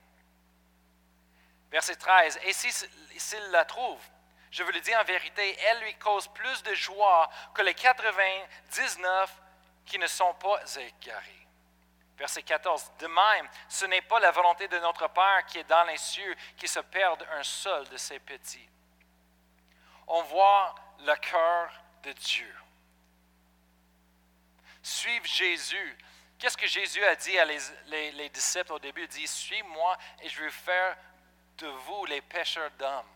[1.70, 2.40] Verset 13.
[2.44, 4.00] Et s'il la trouve,
[4.50, 9.42] je vous le dis en vérité, elle lui cause plus de joie que les 99
[9.84, 11.46] qui ne sont pas égarés.
[12.16, 12.92] Verset 14.
[12.98, 16.36] De même, ce n'est pas la volonté de notre Père qui est dans les cieux
[16.56, 18.68] qui se perde un seul de ses petits.
[20.06, 21.72] On voit le cœur
[22.02, 22.54] de Dieu.
[24.82, 25.98] Suivre Jésus.
[26.38, 29.02] Qu'est-ce que Jésus a dit à les, les disciples au début?
[29.02, 30.96] Il dit, suis-moi et je vais faire
[31.58, 33.13] de vous les pêcheurs d'hommes.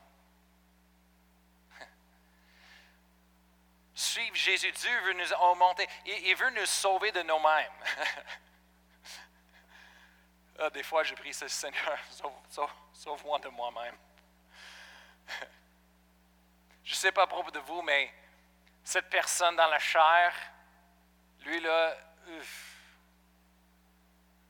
[3.99, 4.71] Suivre Jésus.
[4.71, 5.89] Dieu veut nous augmenter.
[6.07, 7.73] Il, veut nous sauver de nous-mêmes.
[10.61, 11.99] Ah, des fois, je prie, Seigneur,
[12.93, 13.97] sauve-moi de moi-même.
[16.85, 18.13] je ne sais pas à propos de vous, mais
[18.83, 20.35] cette personne dans la chair,
[21.45, 21.97] lui là,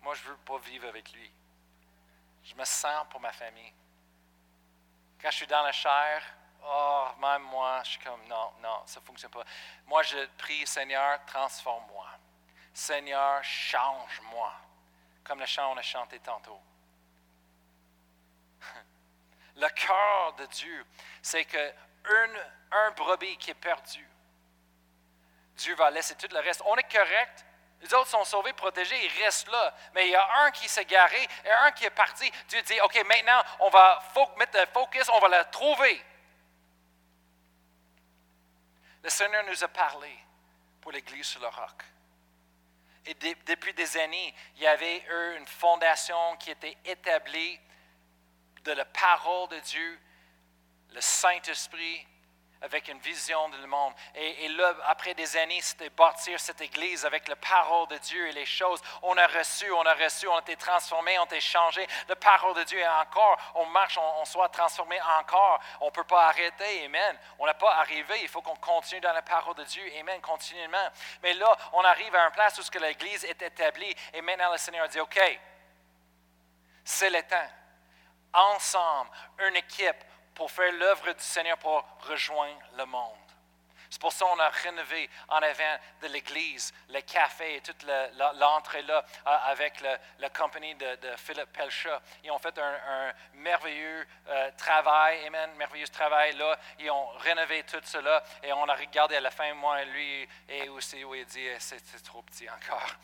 [0.00, 1.30] moi je ne veux pas vivre avec lui.
[2.42, 3.74] Je me sens pour ma famille.
[5.20, 6.22] Quand je suis dans la chair,
[6.64, 9.44] oh, même moi, je suis comme, non, non, ça ne fonctionne pas.
[9.86, 12.06] Moi, je prie, Seigneur, transforme-moi.
[12.72, 14.52] Seigneur, change-moi.
[15.24, 16.60] Comme le chant on a chanté tantôt.
[19.56, 20.86] Le cœur de Dieu,
[21.20, 21.74] c'est que
[22.70, 24.08] un brebis qui est perdu,
[25.56, 26.62] Dieu va laisser tout le reste.
[26.64, 27.44] On est correct
[27.80, 29.74] Les autres sont sauvés, protégés, ils restent là.
[29.94, 32.30] Mais il y a un qui s'est garé et un qui est parti.
[32.48, 34.02] Dieu dit, OK, maintenant, on va
[34.36, 36.04] mettre le focus, on va le trouver.
[39.02, 40.16] Le Seigneur nous a parlé
[40.80, 41.84] pour l'Église sur le roc.
[43.06, 43.14] Et
[43.46, 47.58] depuis des années, il y avait eu une fondation qui était établie
[48.64, 49.98] de la parole de Dieu,
[50.90, 52.06] le Saint-Esprit,
[52.60, 53.92] avec une vision du monde.
[54.14, 58.32] Et, là, après des années, c'était bâtir cette Église avec la parole de Dieu et
[58.32, 58.80] les choses.
[59.02, 61.86] On a reçu, on a reçu, on a été transformé, on a été changé.
[62.08, 65.60] La parole de Dieu est encore, on marche, on, soit transformé encore.
[65.80, 67.18] On ne peut pas arrêter, Amen.
[67.38, 70.88] On n'a pas arrivé, il faut qu'on continue dans la parole de Dieu, Amen, continuellement.
[71.22, 74.50] Mais là, on arrive à un place où ce que l'Église est établie et maintenant
[74.50, 75.20] le Seigneur dit, OK,
[76.84, 77.48] c'est le temps.
[78.32, 79.10] Ensemble,
[79.46, 80.04] une équipe,
[80.38, 83.28] pour faire l'œuvre du Seigneur, pour rejoindre le monde.
[83.90, 87.84] C'est pour ça qu'on a rénové en avant de l'Église, le café et toute
[88.38, 90.86] l'entrée là euh, avec la compagnie de,
[91.16, 92.00] Philippe Pelcha.
[92.22, 96.56] Ils ont fait un, merveilleux euh, travail, amen, merveilleux travail là.
[96.78, 100.28] Ils ont rénové tout cela et on a regardé à la fin, moi et lui,
[100.48, 102.94] et aussi où il dit eh, c'est trop petit encore.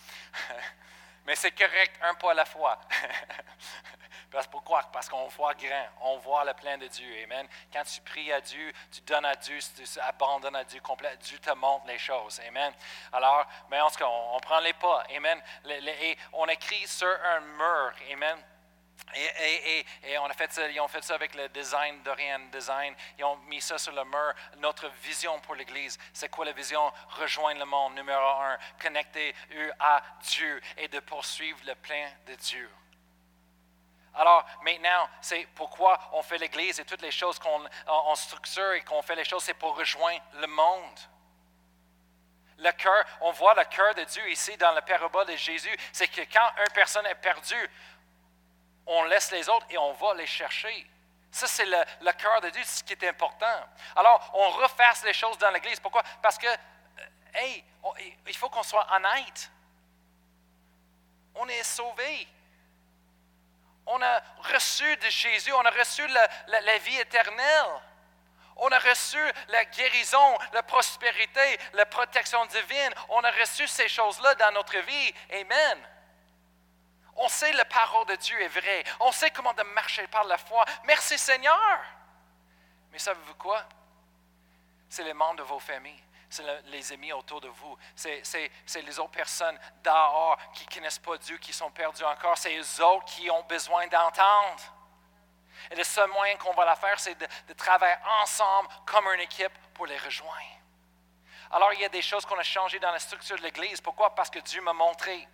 [1.26, 2.80] Mais c'est correct, un pas à la fois.
[4.30, 4.82] Parce, pourquoi?
[4.92, 7.06] Parce qu'on voit grand, on voit le plein de Dieu.
[7.22, 7.46] Amen.
[7.72, 11.38] Quand tu pries à Dieu, tu donnes à Dieu, tu abandonnes à Dieu complètement, Dieu
[11.38, 12.40] te montre les choses.
[12.48, 12.72] Amen.
[13.12, 15.04] Alors, mais en tout cas, on, prend les pas.
[15.16, 15.40] Amen.
[15.66, 17.92] et on écrit sur un mur.
[18.12, 18.42] Amen.
[19.16, 22.94] Et, on a fait ils ont fait ça avec le design d'Orient Design.
[23.18, 24.34] Ils ont mis ça sur le mur.
[24.58, 26.92] Notre vision pour l'Église, c'est quoi la vision?
[27.20, 32.34] Rejoindre le monde, numéro un, connecter eux à Dieu et de poursuivre le plein de
[32.34, 32.68] Dieu.
[34.14, 39.02] Alors maintenant, c'est pourquoi on fait l'Église et toutes les choses qu'on structure et qu'on
[39.02, 40.98] fait les choses, c'est pour rejoindre le monde.
[42.58, 46.06] Le cœur, on voit le cœur de Dieu ici dans la parabole de Jésus, c'est
[46.06, 47.70] que quand une personne est perdue,
[48.86, 50.86] on laisse les autres et on va les chercher.
[51.30, 53.66] Ça, c'est le, cœur de Dieu, ce qui est important.
[53.96, 55.80] Alors, on refasse les choses dans l'Église.
[55.80, 56.02] Pourquoi?
[56.22, 57.02] Parce que, euh,
[57.34, 57.64] hey,
[58.26, 59.50] il faut qu'on soit honnête.
[61.34, 62.28] On est sauvé.
[63.86, 64.22] On a
[64.52, 67.80] reçu de Jésus, on a reçu la, vie éternelle.
[68.56, 69.18] On a reçu
[69.48, 72.94] la guérison, la prospérité, la protection divine.
[73.08, 75.14] On a reçu ces choses-là dans notre vie.
[75.32, 75.78] Amen.
[77.16, 78.84] On sait la parole de Dieu est vraie.
[79.00, 80.64] On sait comment de marcher par la foi.
[80.84, 81.80] Merci Seigneur.
[82.90, 83.64] Mais savez-vous quoi?
[84.88, 86.02] C'est les membres de vos familles.
[86.28, 87.78] C'est les amis autour de vous.
[87.94, 92.36] C'est les autres personnes dehors qui ne connaissent pas Dieu, qui sont perdus encore.
[92.36, 94.62] C'est eux autres qui ont besoin d'entendre.
[95.70, 99.20] Et le seul moyen qu'on va la faire, c'est de, de travailler ensemble comme une
[99.20, 100.34] équipe pour les rejoindre.
[101.52, 103.80] Alors, il y a des choses qu'on a changées dans la structure de l'Église.
[103.80, 104.14] Pourquoi?
[104.14, 105.28] Parce que Dieu m'a montré.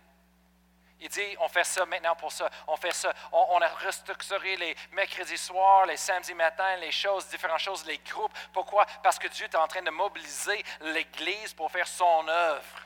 [1.03, 3.11] Il dit, on fait ça maintenant pour ça, on fait ça.
[3.31, 8.31] On, a restructuré les mercredis soirs, les samedis matins, les choses, différentes choses, les groupes.
[8.53, 8.85] Pourquoi?
[9.01, 12.85] Parce que Dieu est en train de mobiliser l'Église pour faire son œuvre.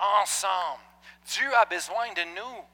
[0.00, 0.82] Ensemble.
[1.24, 2.68] Dieu a besoin de nous.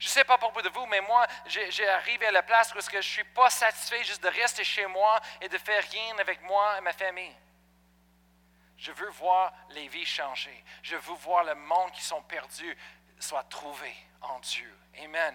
[0.00, 2.74] Je ne sais pas pour vous de vous, mais moi, j'ai arrivé à la place
[2.74, 6.18] où je ne suis pas satisfait juste de rester chez moi et de faire rien
[6.18, 7.36] avec moi et ma famille.
[8.78, 10.64] Je veux voir les vies changer.
[10.82, 12.76] Je veux voir le monde qui sont perdus
[13.20, 14.74] soit trouvé en Dieu.
[15.04, 15.34] Amen.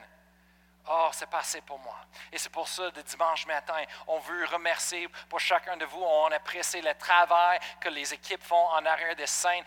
[0.87, 1.97] Oh, c'est passé pour moi.
[2.31, 5.99] Et c'est pour ça, de dimanche matin, on veut remercier pour chacun de vous.
[5.99, 9.63] On apprécie le travail que les équipes font en arrière des scènes.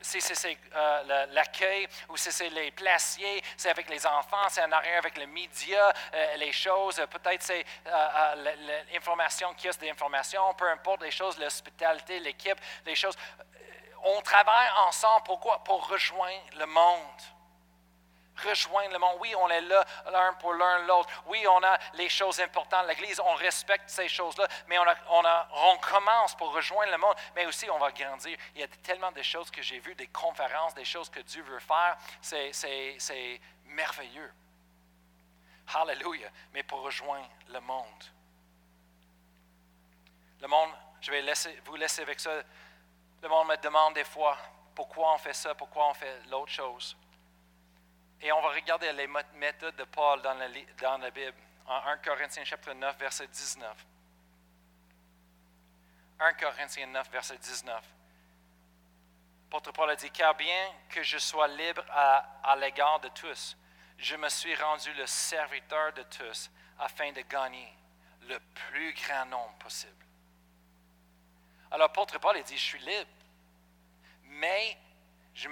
[0.00, 4.70] Si c'est euh, l'accueil ou si c'est les placiers, c'est avec les enfants, c'est en
[4.70, 7.04] arrière avec les médias, euh, les choses.
[7.10, 8.54] Peut-être c'est euh,
[8.92, 13.16] l'information, kiosque d'information, peu importe les choses, l'hospitalité, l'équipe, les choses
[14.06, 15.24] on travaille ensemble.
[15.24, 15.62] Pourquoi?
[15.64, 17.22] Pour rejoindre le monde.
[18.44, 19.16] Rejoindre le monde.
[19.20, 21.08] Oui, on est là l'un pour l'un l'autre.
[21.26, 22.86] Oui, on a les choses importantes.
[22.86, 27.78] L'Église, on respecte ces choses-là, mais on, commence pour rejoindre le monde, mais aussi on
[27.78, 28.36] va grandir.
[28.54, 31.42] Il y a tellement de choses que j'ai vues, des conférences, des choses que Dieu
[31.42, 31.96] veut faire.
[32.20, 34.32] C'est merveilleux.
[35.74, 36.30] Hallelujah.
[36.52, 38.04] Mais pour rejoindre le monde.
[40.42, 41.24] Le monde, je vais
[41.64, 42.30] vous laisser avec ça.
[43.22, 44.36] Le monde me demande des fois
[44.74, 46.96] pourquoi on fait ça, pourquoi on fait l'autre chose.
[48.20, 51.34] Et on va regarder les méthodes de Paul dans la, Bible,
[51.66, 53.86] en 1 Corinthiens chapitre 9, verset 19.
[56.18, 57.82] 1 Corinthiens 9, verset 19.
[59.44, 63.56] L'apôtre Paul a dit, car bien que je sois libre à l'égard de tous,
[63.98, 67.72] je me suis rendu le serviteur de tous afin de gagner
[68.28, 68.38] le
[68.68, 69.92] plus grand nombre possible.
[71.70, 73.10] Alors, l'apôtre Paul a dit, je suis libre,
[74.24, 74.76] mais
[75.34, 75.48] je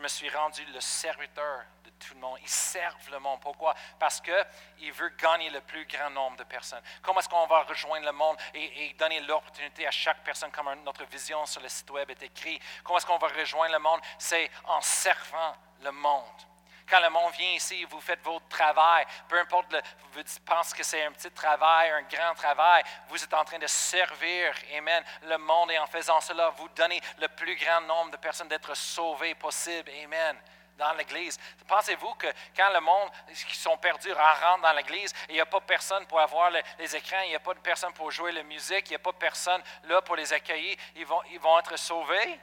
[0.00, 2.38] me, suis rendu le serviteur de tout le monde.
[2.42, 3.40] Ils servent le monde.
[3.40, 3.74] Pourquoi?
[3.98, 6.82] Parce qu'ils veulent gagner le plus grand nombre de personnes.
[7.02, 11.04] Comment est-ce qu'on va rejoindre le monde et, donner l'opportunité à chaque personne, comme notre
[11.06, 12.60] vision sur le site web est écrit?
[12.82, 14.00] Comment est-ce qu'on va rejoindre le monde?
[14.18, 16.49] C'est en servant le monde.
[16.90, 19.72] Quand le monde vient ici, vous faites votre travail, peu importe,
[20.12, 23.66] vous pensez que c'est un petit travail, un grand travail, vous êtes en train de
[23.68, 28.16] servir, Amen, le monde et en faisant cela, vous donnez le plus grand nombre de
[28.16, 30.36] personnes d'être sauvées possible, Amen.
[30.78, 31.38] Dans l'Église.
[31.68, 32.26] Pensez-vous que
[32.56, 36.18] quand le monde qui sont perdus rentre dans l'Église, il n'y a pas personne pour
[36.18, 38.96] avoir les, écrans, il n'y a pas de personne pour jouer la musique, il n'y
[38.96, 42.40] a pas personne là pour les accueillir, ils vont, ils vont être sauvés?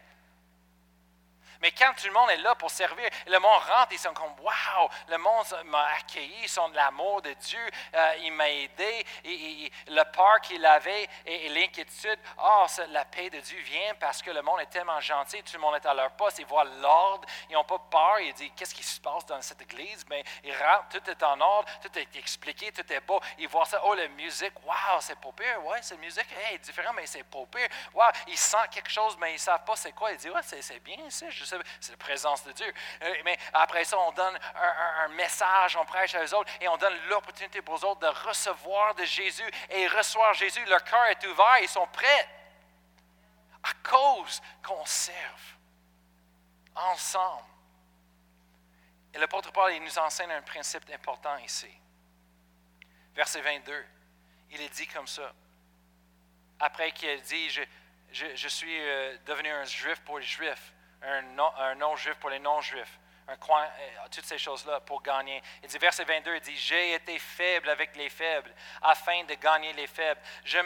[1.62, 4.32] Mais quand tout le monde est là pour servir, le monde rentre, ils sont comme
[4.40, 7.60] Wow, le monde m'a accueilli, ils sont de l'amour de Dieu,
[7.96, 13.40] euh, il m'a aidé, et, le peur qu'il avait et, l'inquiétude, oh, la paix de
[13.40, 16.12] Dieu vient parce que le monde est tellement gentil, tout le monde est à leur
[16.12, 19.42] poste, ils voient l'ordre, ils n'ont pas peur, ils disent Qu'est-ce qui se passe dans
[19.42, 20.06] cette église?
[20.10, 23.66] Mais ils rentrent, tout est en ordre, tout est expliqué, tout est beau, ils voient
[23.66, 27.24] ça, oh, la musique, wow, c'est pas pire, ouais, cette musique, hey, différent, mais c'est
[27.24, 30.18] pas pire, wow, ils sentent quelque chose, mais ils ne savent pas c'est quoi, ils
[30.18, 31.32] disent Ouais, c'est bien, c'est
[31.80, 32.74] c'est la présence de Dieu.
[33.02, 36.78] Euh, mais après ça, on donne un, message, on prêche à eux autres et on
[36.78, 40.64] donne l'opportunité pour eux autres de recevoir de Jésus et recevoir Jésus.
[40.66, 42.30] Leur cœur est ouvert, ils sont prêts
[43.64, 45.56] à cause qu'on serve
[46.76, 47.44] ensemble.
[49.14, 51.72] Et l'apôtre Paul, il nous enseigne un principe important ici.
[53.16, 53.86] Verset 22,
[54.52, 55.34] il est dit comme ça.
[56.60, 57.64] Après qu'il a dit, je,
[58.12, 63.36] je, suis euh, devenu un juif pour les juifs, un non-juif pour les non-juifs, euh,
[64.10, 65.42] toutes ces choses-là pour gagner.
[65.62, 69.74] Il dit, verset 22, il dit, j'ai été faible avec les faibles afin de gagner
[69.74, 70.22] les faibles.
[70.46, 70.60] Je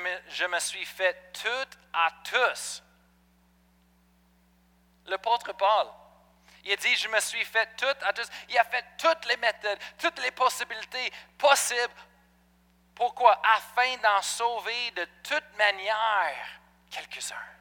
[0.45, 2.83] me, suis fait tout à tous.
[5.07, 5.87] L'apôtre Paul,
[6.63, 8.29] il dit, je me suis fait tout à tous.
[8.49, 11.93] Il a fait toutes les méthodes, toutes les possibilités possibles.
[12.93, 13.41] Pourquoi?
[13.55, 16.59] Afin d'en sauver de toute manière
[16.91, 17.60] quelques-uns.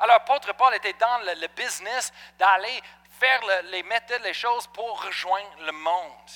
[0.00, 2.82] Alors, l'apôtre Paul était dans le, business d'aller
[3.18, 6.30] faire les méthodes, les choses pour rejoindre le monde.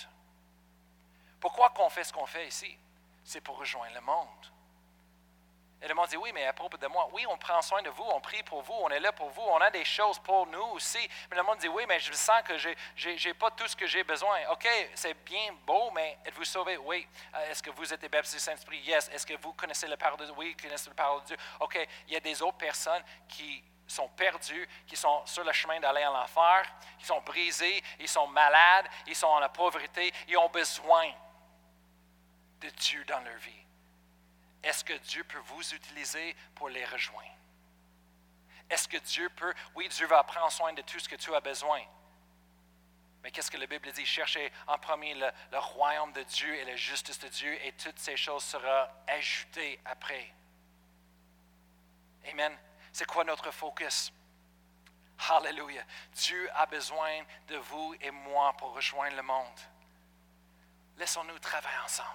[1.40, 2.76] Pourquoi qu'on fait ce qu'on fait ici?
[3.24, 4.53] C'est pour rejoindre le monde.
[5.84, 7.90] Et le monde dit, oui, mais à propos de moi, oui, on prend soin de
[7.90, 10.46] vous, on prie pour vous, on est là pour vous, on a des choses pour
[10.46, 11.10] nous aussi.
[11.30, 13.86] Mais le monde dit, oui, mais je sens que je n'ai pas tout ce que
[13.86, 14.38] j'ai besoin.
[14.50, 16.78] OK, c'est bien beau, mais êtes-vous sauvé?
[16.78, 17.06] Oui.
[17.34, 18.78] Euh, est-ce que vous êtes baptisé Saint-Esprit?
[18.78, 19.10] Yes.
[19.10, 20.34] Est-ce que vous connaissez la parole de Dieu?
[20.38, 21.36] Oui, connaissez la parole de Dieu.
[21.60, 21.78] OK,
[22.08, 26.06] il y a des autres personnes qui sont perdus, qui sont sur le chemin d'aller
[26.06, 26.64] en enfer,
[26.98, 31.12] qui sont brisés, ils sont malades, ils sont en la pauvreté, ils ont besoin
[32.62, 33.63] de Dieu dans leur vie.
[34.64, 37.28] Est-ce que Dieu peut vous utiliser pour les rejoindre?
[38.70, 41.40] Est-ce que Dieu peut, oui, Dieu va prendre soin de tout ce que tu as
[41.40, 41.82] besoin.
[43.22, 44.06] Mais qu'est-ce que la Bible dit?
[44.06, 48.16] Cherchez en premier le, royaume de Dieu et la justice de Dieu et toutes ces
[48.16, 50.32] choses seront ajoutées après.
[52.30, 52.56] Amen.
[52.92, 54.12] C'est quoi notre focus?
[55.28, 55.84] Hallelujah.
[56.14, 59.60] Dieu a besoin de vous et moi pour rejoindre le monde.
[60.96, 62.08] Laissons-nous travailler ensemble.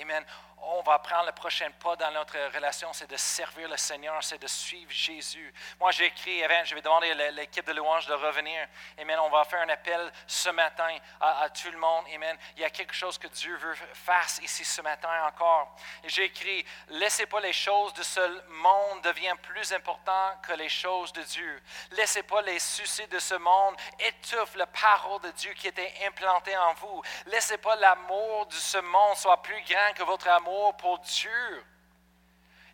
[0.00, 0.24] Amen
[0.62, 4.40] on va prendre le prochain pas dans notre relation, c'est de servir le Seigneur, c'est
[4.40, 5.52] de suivre Jésus.
[5.80, 8.66] Moi, j'ai écrit, je vais demander à l'équipe de louange de revenir.
[8.98, 9.18] Amen.
[9.20, 12.04] On va faire un appel ce matin à, tout le monde.
[12.14, 12.36] Amen.
[12.56, 15.74] Il y a quelque chose que Dieu veut faire ici ce matin encore.
[16.04, 21.12] J'ai écrit, laissez pas les choses de ce monde deviennent plus importantes que les choses
[21.12, 21.62] de Dieu.
[21.92, 26.56] Laissez pas les soucis de ce monde étouffer la parole de Dieu qui était implantée
[26.56, 27.02] en vous.
[27.26, 30.43] Laissez pas l'amour de ce monde soit plus grand que votre amour
[30.78, 31.64] pour Dieu.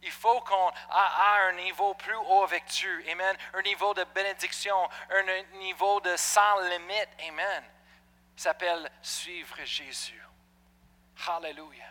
[0.02, 3.04] Il faut qu'on ait un niveau plus haut avec Dieu.
[3.10, 3.36] Amen.
[3.54, 7.08] Un niveau de bénédiction, un niveau de sans limite.
[7.28, 7.64] Amen.
[8.36, 10.22] s'appelle suivre Jésus.
[11.26, 11.84] Hallelujah.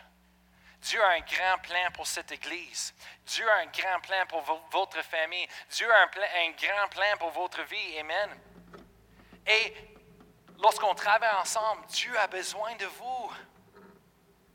[0.82, 2.94] Dieu a un grand plan pour cette Église.
[3.26, 4.40] Dieu a un grand plan pour
[4.72, 5.46] votre famille.
[5.70, 7.98] Dieu a un, un grand plan pour votre vie.
[8.00, 8.30] Amen.
[9.46, 9.74] Et
[10.58, 13.32] lorsqu'on travaille ensemble, Dieu a besoin de vous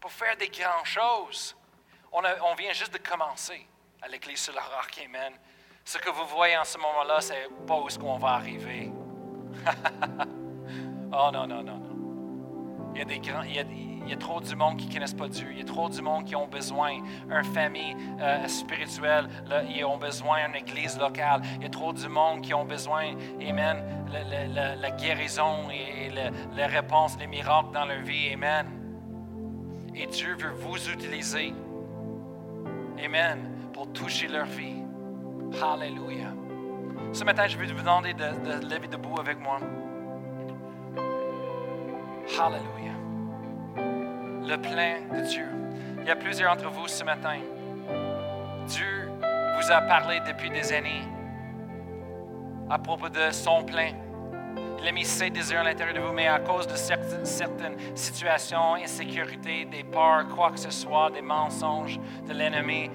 [0.05, 1.55] pour faire des grandes choses.
[2.13, 3.65] On, on vient juste de commencer
[4.03, 5.01] à l'Église sur la roc.
[5.03, 5.33] Amen.
[5.83, 8.91] Ce que vous voyez en ce moment-là, c'est pas où est-ce qu'on va arriver.
[11.11, 12.91] oh non, non, non, non.
[12.93, 14.89] Il y a des grands, il y a, il y a trop du monde qui
[14.89, 15.47] ne connaissent pas Dieu.
[15.49, 19.27] Il y a trop du monde qui ont besoin d'une famille euh, spirituelle.
[19.47, 21.41] Là, ils ont besoin d'une église locale.
[21.55, 26.65] Il y a trop du monde qui ont besoin, Amen, la, la guérison et les
[26.67, 28.33] réponses, les miracles dans leur vie.
[28.33, 28.84] Amen.
[29.97, 31.53] Et Dieu veut vous utiliser.
[33.03, 33.39] Amen.
[33.73, 34.83] Pour toucher leur vie.
[35.61, 36.33] Hallelujah.
[37.13, 38.25] Ce matin, je vais vous demander de,
[38.69, 39.59] lever debout avec moi.
[42.37, 42.97] Hallelujah.
[44.47, 45.45] Le plein de Dieu.
[46.01, 47.39] Il y a plusieurs d'entre vous ce matin.
[48.67, 49.09] Dieu
[49.57, 51.03] vous a parlé depuis des années
[52.69, 53.91] à propos de son plein.
[55.03, 59.83] Ses désirs à l'intérieur de vous, mais à cause de certaines, certaines situations, insécurité, des
[59.83, 62.89] peurs, quoi que ce soit, des mensonges de l'ennemi,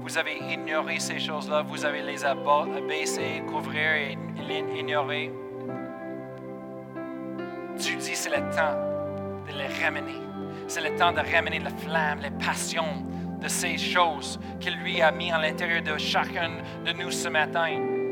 [0.00, 5.32] vous avez ignoré ces choses-là, vous avez les abaissées, couvrir et les ignorer.
[7.76, 8.76] Dieu dit c'est le temps
[9.46, 10.20] de les ramener.
[10.68, 13.04] C'est le temps de ramener la flamme, les passions
[13.40, 16.52] de ces choses qu'il lui a mis à l'intérieur de chacun
[16.84, 18.03] de nous ce matin.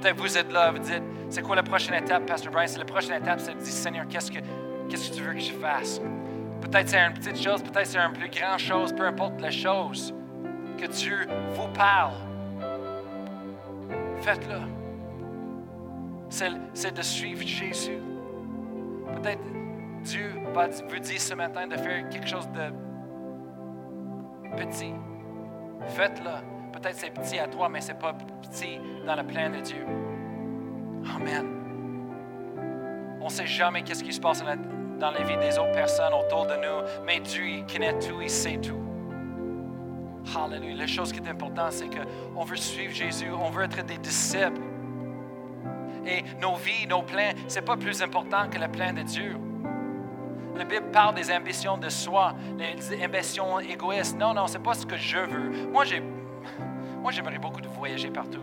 [0.00, 2.66] Peut-être vous êtes là, vous dites, c'est quoi la prochaine étape, Pastor Brian?
[2.68, 4.38] C'est la prochaine étape, c'est de dire, Seigneur, qu'est-ce que,
[4.88, 6.00] qu'est-ce que tu veux que je fasse?
[6.60, 10.14] Peut-être c'est une petite chose, peut-être c'est une plus grande chose, peu importe la chose
[10.76, 12.14] que Dieu vous parle.
[14.20, 14.60] Faites-le.
[16.28, 17.98] C'est de suivre Jésus.
[19.14, 19.42] Peut-être
[20.02, 22.72] Dieu vous dire ce matin de faire quelque chose de
[24.56, 24.94] petit.
[25.88, 26.57] Faites-le.
[26.72, 29.84] Peut-être c'est petit à toi, mais c'est pas petit dans le plein de Dieu.
[31.14, 31.46] Amen.
[33.20, 36.46] On ne sait jamais qu'est-ce qui se passe dans la vie des autres personnes autour
[36.46, 38.80] de nous, mais Dieu, il connaît tout, il sait tout.
[40.36, 40.76] Hallelujah.
[40.76, 44.60] La chose qui est importante, c'est qu'on veut suivre Jésus, on veut être des disciples.
[46.06, 49.36] Et nos vies, nos plans, ce n'est pas plus important que le plein de Dieu.
[50.56, 54.18] La Bible parle des ambitions de soi, les ambitions égoïstes.
[54.18, 55.68] Non, non, ce n'est pas ce que je veux.
[55.70, 56.02] Moi, j'ai
[57.00, 58.42] moi, j'aimerais beaucoup de voyager partout,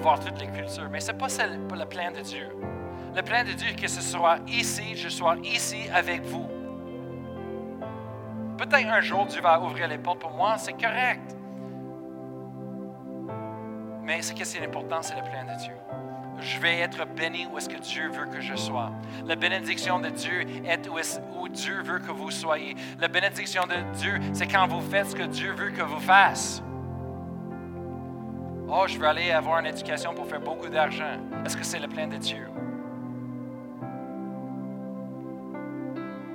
[0.00, 1.28] voir toutes les cultures, mais ce n'est pas,
[1.76, 2.48] le plan de Dieu.
[3.14, 6.46] Le plan de Dieu est que ce soit ici, je sois ici avec vous.
[8.58, 11.36] Peut-être un jour Dieu va ouvrir les portes pour moi, c'est correct.
[14.02, 15.74] Mais ce qui est important, c'est le plan de Dieu.
[16.40, 18.90] Je vais être béni où est-ce que Dieu veut que je sois.
[19.26, 22.74] La bénédiction de Dieu est où, est où Dieu veut que vous soyez.
[22.98, 26.64] La bénédiction de Dieu, c'est quand vous faites ce que Dieu veut que vous fassiez.
[28.74, 31.18] Oh, je veux aller avoir une éducation pour faire beaucoup d'argent.
[31.44, 32.48] Est-ce que c'est le plan de Dieu?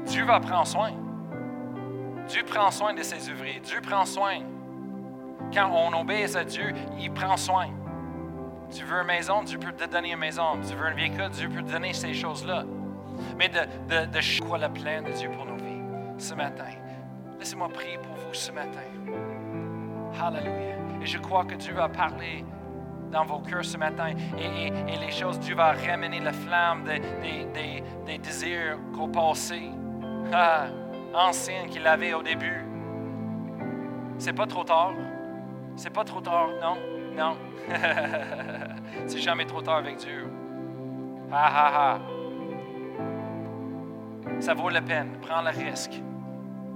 [0.05, 0.91] Dieu va prendre soin.
[2.27, 3.59] Dieu prend soin de ses ouvriers.
[3.61, 4.35] Dieu prend soin.
[5.51, 7.69] Quand on obéit à Dieu, il prend soin.
[8.71, 10.59] Tu veux une maison, Dieu peut te donner une maison.
[10.61, 12.65] Tu veux un véhicule, Dieu peut te donner ces choses-là.
[13.39, 15.81] Mais de, de, de quoi le plan de Dieu pour nos vies
[16.19, 16.65] ce matin?
[17.39, 18.81] Laissez-moi prier pour vous ce matin.
[20.21, 20.86] Hallelujah.
[21.01, 22.43] Et je crois que Dieu va parler
[23.11, 24.13] dans vos cœurs ce matin.
[24.39, 29.69] Et, les choses, Dieu va ramener la flamme des, désirs qu'au passé,
[30.33, 30.67] ah,
[31.13, 32.65] anciens qu'il avait au début.
[34.17, 34.93] C'est pas trop tard.
[35.75, 36.77] C'est pas trop tard, non,
[37.15, 37.37] non.
[39.05, 40.27] C'est jamais trop tard avec Dieu.
[41.31, 41.99] Ha ha.
[44.39, 45.17] Ça vaut la peine.
[45.21, 46.01] Prends le risque.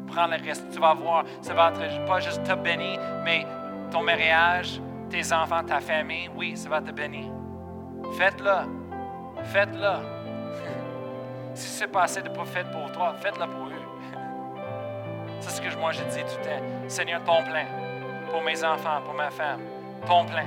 [0.08, 0.64] Prends le risque.
[0.72, 3.46] Tu vas voir, ça va être pas juste te bénir, mais
[3.92, 7.26] ton mariage, tes enfants, ta famille, oui, ça va te bénir.
[8.18, 9.44] Faites-le.
[9.44, 9.94] Faites-le.
[11.54, 13.72] si c'est pas assez de prophètes pour toi, faites-le pour eux.
[15.42, 16.90] c'est ce que moi j'ai dit tout le temps.
[16.90, 17.66] Seigneur, ton plein.
[18.32, 19.62] Pour mes enfants, pour ma femme.
[20.08, 20.46] Ton plein.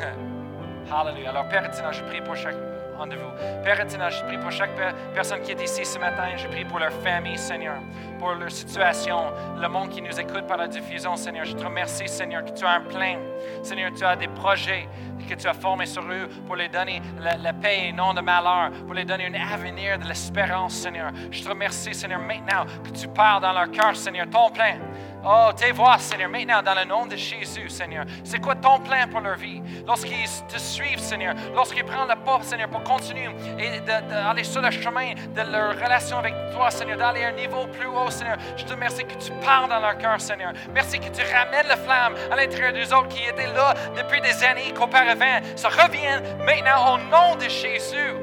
[0.90, 1.30] Hallelujah.
[1.30, 2.69] Alors, Père je prie pour chaque
[3.06, 3.30] de vous.
[3.64, 4.70] Père éternel, je prie pour chaque
[5.14, 6.36] personne qui est ici ce matin.
[6.36, 7.76] Je prie pour leur famille, Seigneur,
[8.18, 11.44] pour leur situation, le monde qui nous écoute par la diffusion, Seigneur.
[11.44, 13.18] Je te remercie, Seigneur, que tu as un plein.
[13.62, 14.88] Seigneur, tu as des projets
[15.28, 18.70] que tu as formés sur eux pour les donner la, paix et non de malheur,
[18.84, 21.12] pour les donner un avenir de l'espérance, Seigneur.
[21.30, 24.76] Je te remercie, Seigneur, maintenant que tu parles dans leur cœur, Seigneur, ton plein.
[25.22, 28.06] Oh, tes voix, Seigneur, maintenant, dans le nom de Jésus, Seigneur.
[28.24, 29.60] C'est quoi ton plan pour leur vie?
[29.86, 34.70] Lorsqu'ils te suivent, Seigneur, lorsqu'ils prennent le pas, Seigneur, pour continuer et d'aller sur le
[34.70, 38.38] chemin de leur relation avec toi, Seigneur, d'aller à un niveau plus haut, Seigneur.
[38.56, 40.54] Je te remercie que tu parles dans leur cœur, Seigneur.
[40.72, 44.42] Merci que tu ramènes la flamme à l'intérieur des autres qui étaient là depuis des
[44.42, 45.40] années qu'auparavant.
[45.54, 48.14] Ça revient maintenant au nom de Jésus.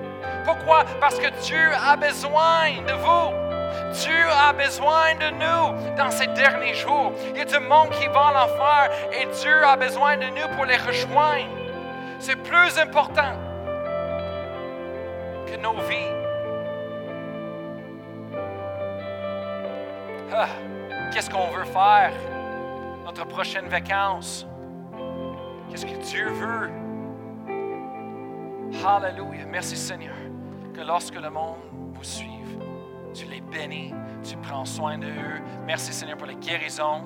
[0.45, 0.83] Pourquoi?
[0.99, 3.46] Parce que Dieu a besoin de vous.
[3.93, 7.13] Dieu a besoin de nous dans ces derniers jours.
[7.29, 10.47] Il y a du monde qui va à l'enfer et Dieu a besoin de nous
[10.55, 11.49] pour les rejoindre.
[12.19, 13.33] C'est plus important
[15.45, 16.13] que nos vies.
[20.33, 20.47] Ah,
[21.13, 22.11] qu'est-ce qu'on veut faire?
[23.05, 24.45] Notre prochaine vacances?
[25.69, 26.69] Qu'est-ce que Dieu veut?
[28.85, 29.45] Hallelujah.
[29.47, 30.15] Merci Seigneur
[30.73, 31.57] que lorsque le monde
[31.93, 32.36] vous suit,
[33.13, 33.93] tu les bénis,
[34.23, 35.41] tu prends soin d'eux.
[35.65, 37.01] Merci Seigneur pour la guérison.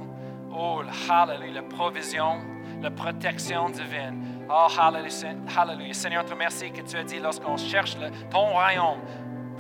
[0.54, 2.40] Oh, hallelujah, la provision,
[2.82, 4.46] la protection divine.
[4.50, 5.94] Oh, hallelujah.
[5.94, 7.96] Seigneur, te remercie que tu as dit lorsqu'on cherche
[8.30, 9.00] ton royaume,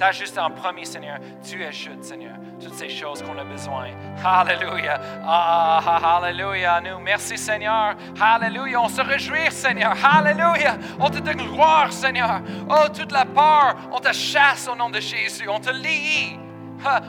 [0.10, 1.20] juste en premier, Seigneur.
[1.48, 3.90] Tu ajoutes, Seigneur, toutes ces choses qu'on a besoin.
[4.26, 5.00] Alléluia.
[5.24, 6.82] Ah, ah, alléluia.
[6.82, 7.96] Nous, merci, Seigneur.
[8.20, 8.82] Alléluia.
[8.82, 9.94] On se réjouit, Seigneur.
[10.04, 10.78] Alléluia.
[11.00, 12.42] On te donne gloire, Seigneur.
[12.68, 15.48] Oh, toute la peur, on te chasse au nom de Jésus.
[15.48, 16.40] On te lie.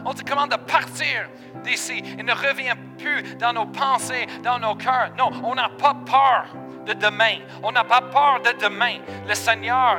[0.05, 1.31] On te commande de partir
[1.65, 5.13] d'ici et ne reviens plus dans nos pensées, dans nos cœurs.
[5.17, 6.47] Non, on n'a pas peur
[6.87, 7.39] de demain.
[7.63, 8.99] On n'a pas peur de demain.
[9.27, 9.99] Le Seigneur,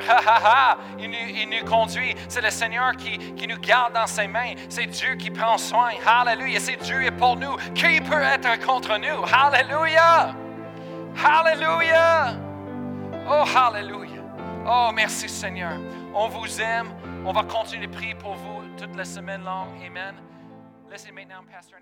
[1.00, 2.16] il, nous, il, nous, conduit.
[2.28, 3.18] C'est le Seigneur qui,
[3.48, 4.54] nous garde dans ses mains.
[4.70, 5.92] C'est Dieu qui prend soin.
[6.06, 6.60] Alléluia.
[6.60, 7.56] C'est Dieu est pour nous.
[7.76, 9.24] Qui peut être contre nous?
[9.32, 10.34] Alléluia.
[11.24, 12.36] Alléluia.
[13.28, 14.22] Oh, Alléluia.
[14.66, 15.74] Oh, merci Seigneur.
[16.14, 16.94] On vous aime.
[17.26, 19.70] On va continuer de prier pour vous toute la semaine longue.
[19.86, 20.16] Amen.
[20.90, 21.80] Laissez maintenant Pasteur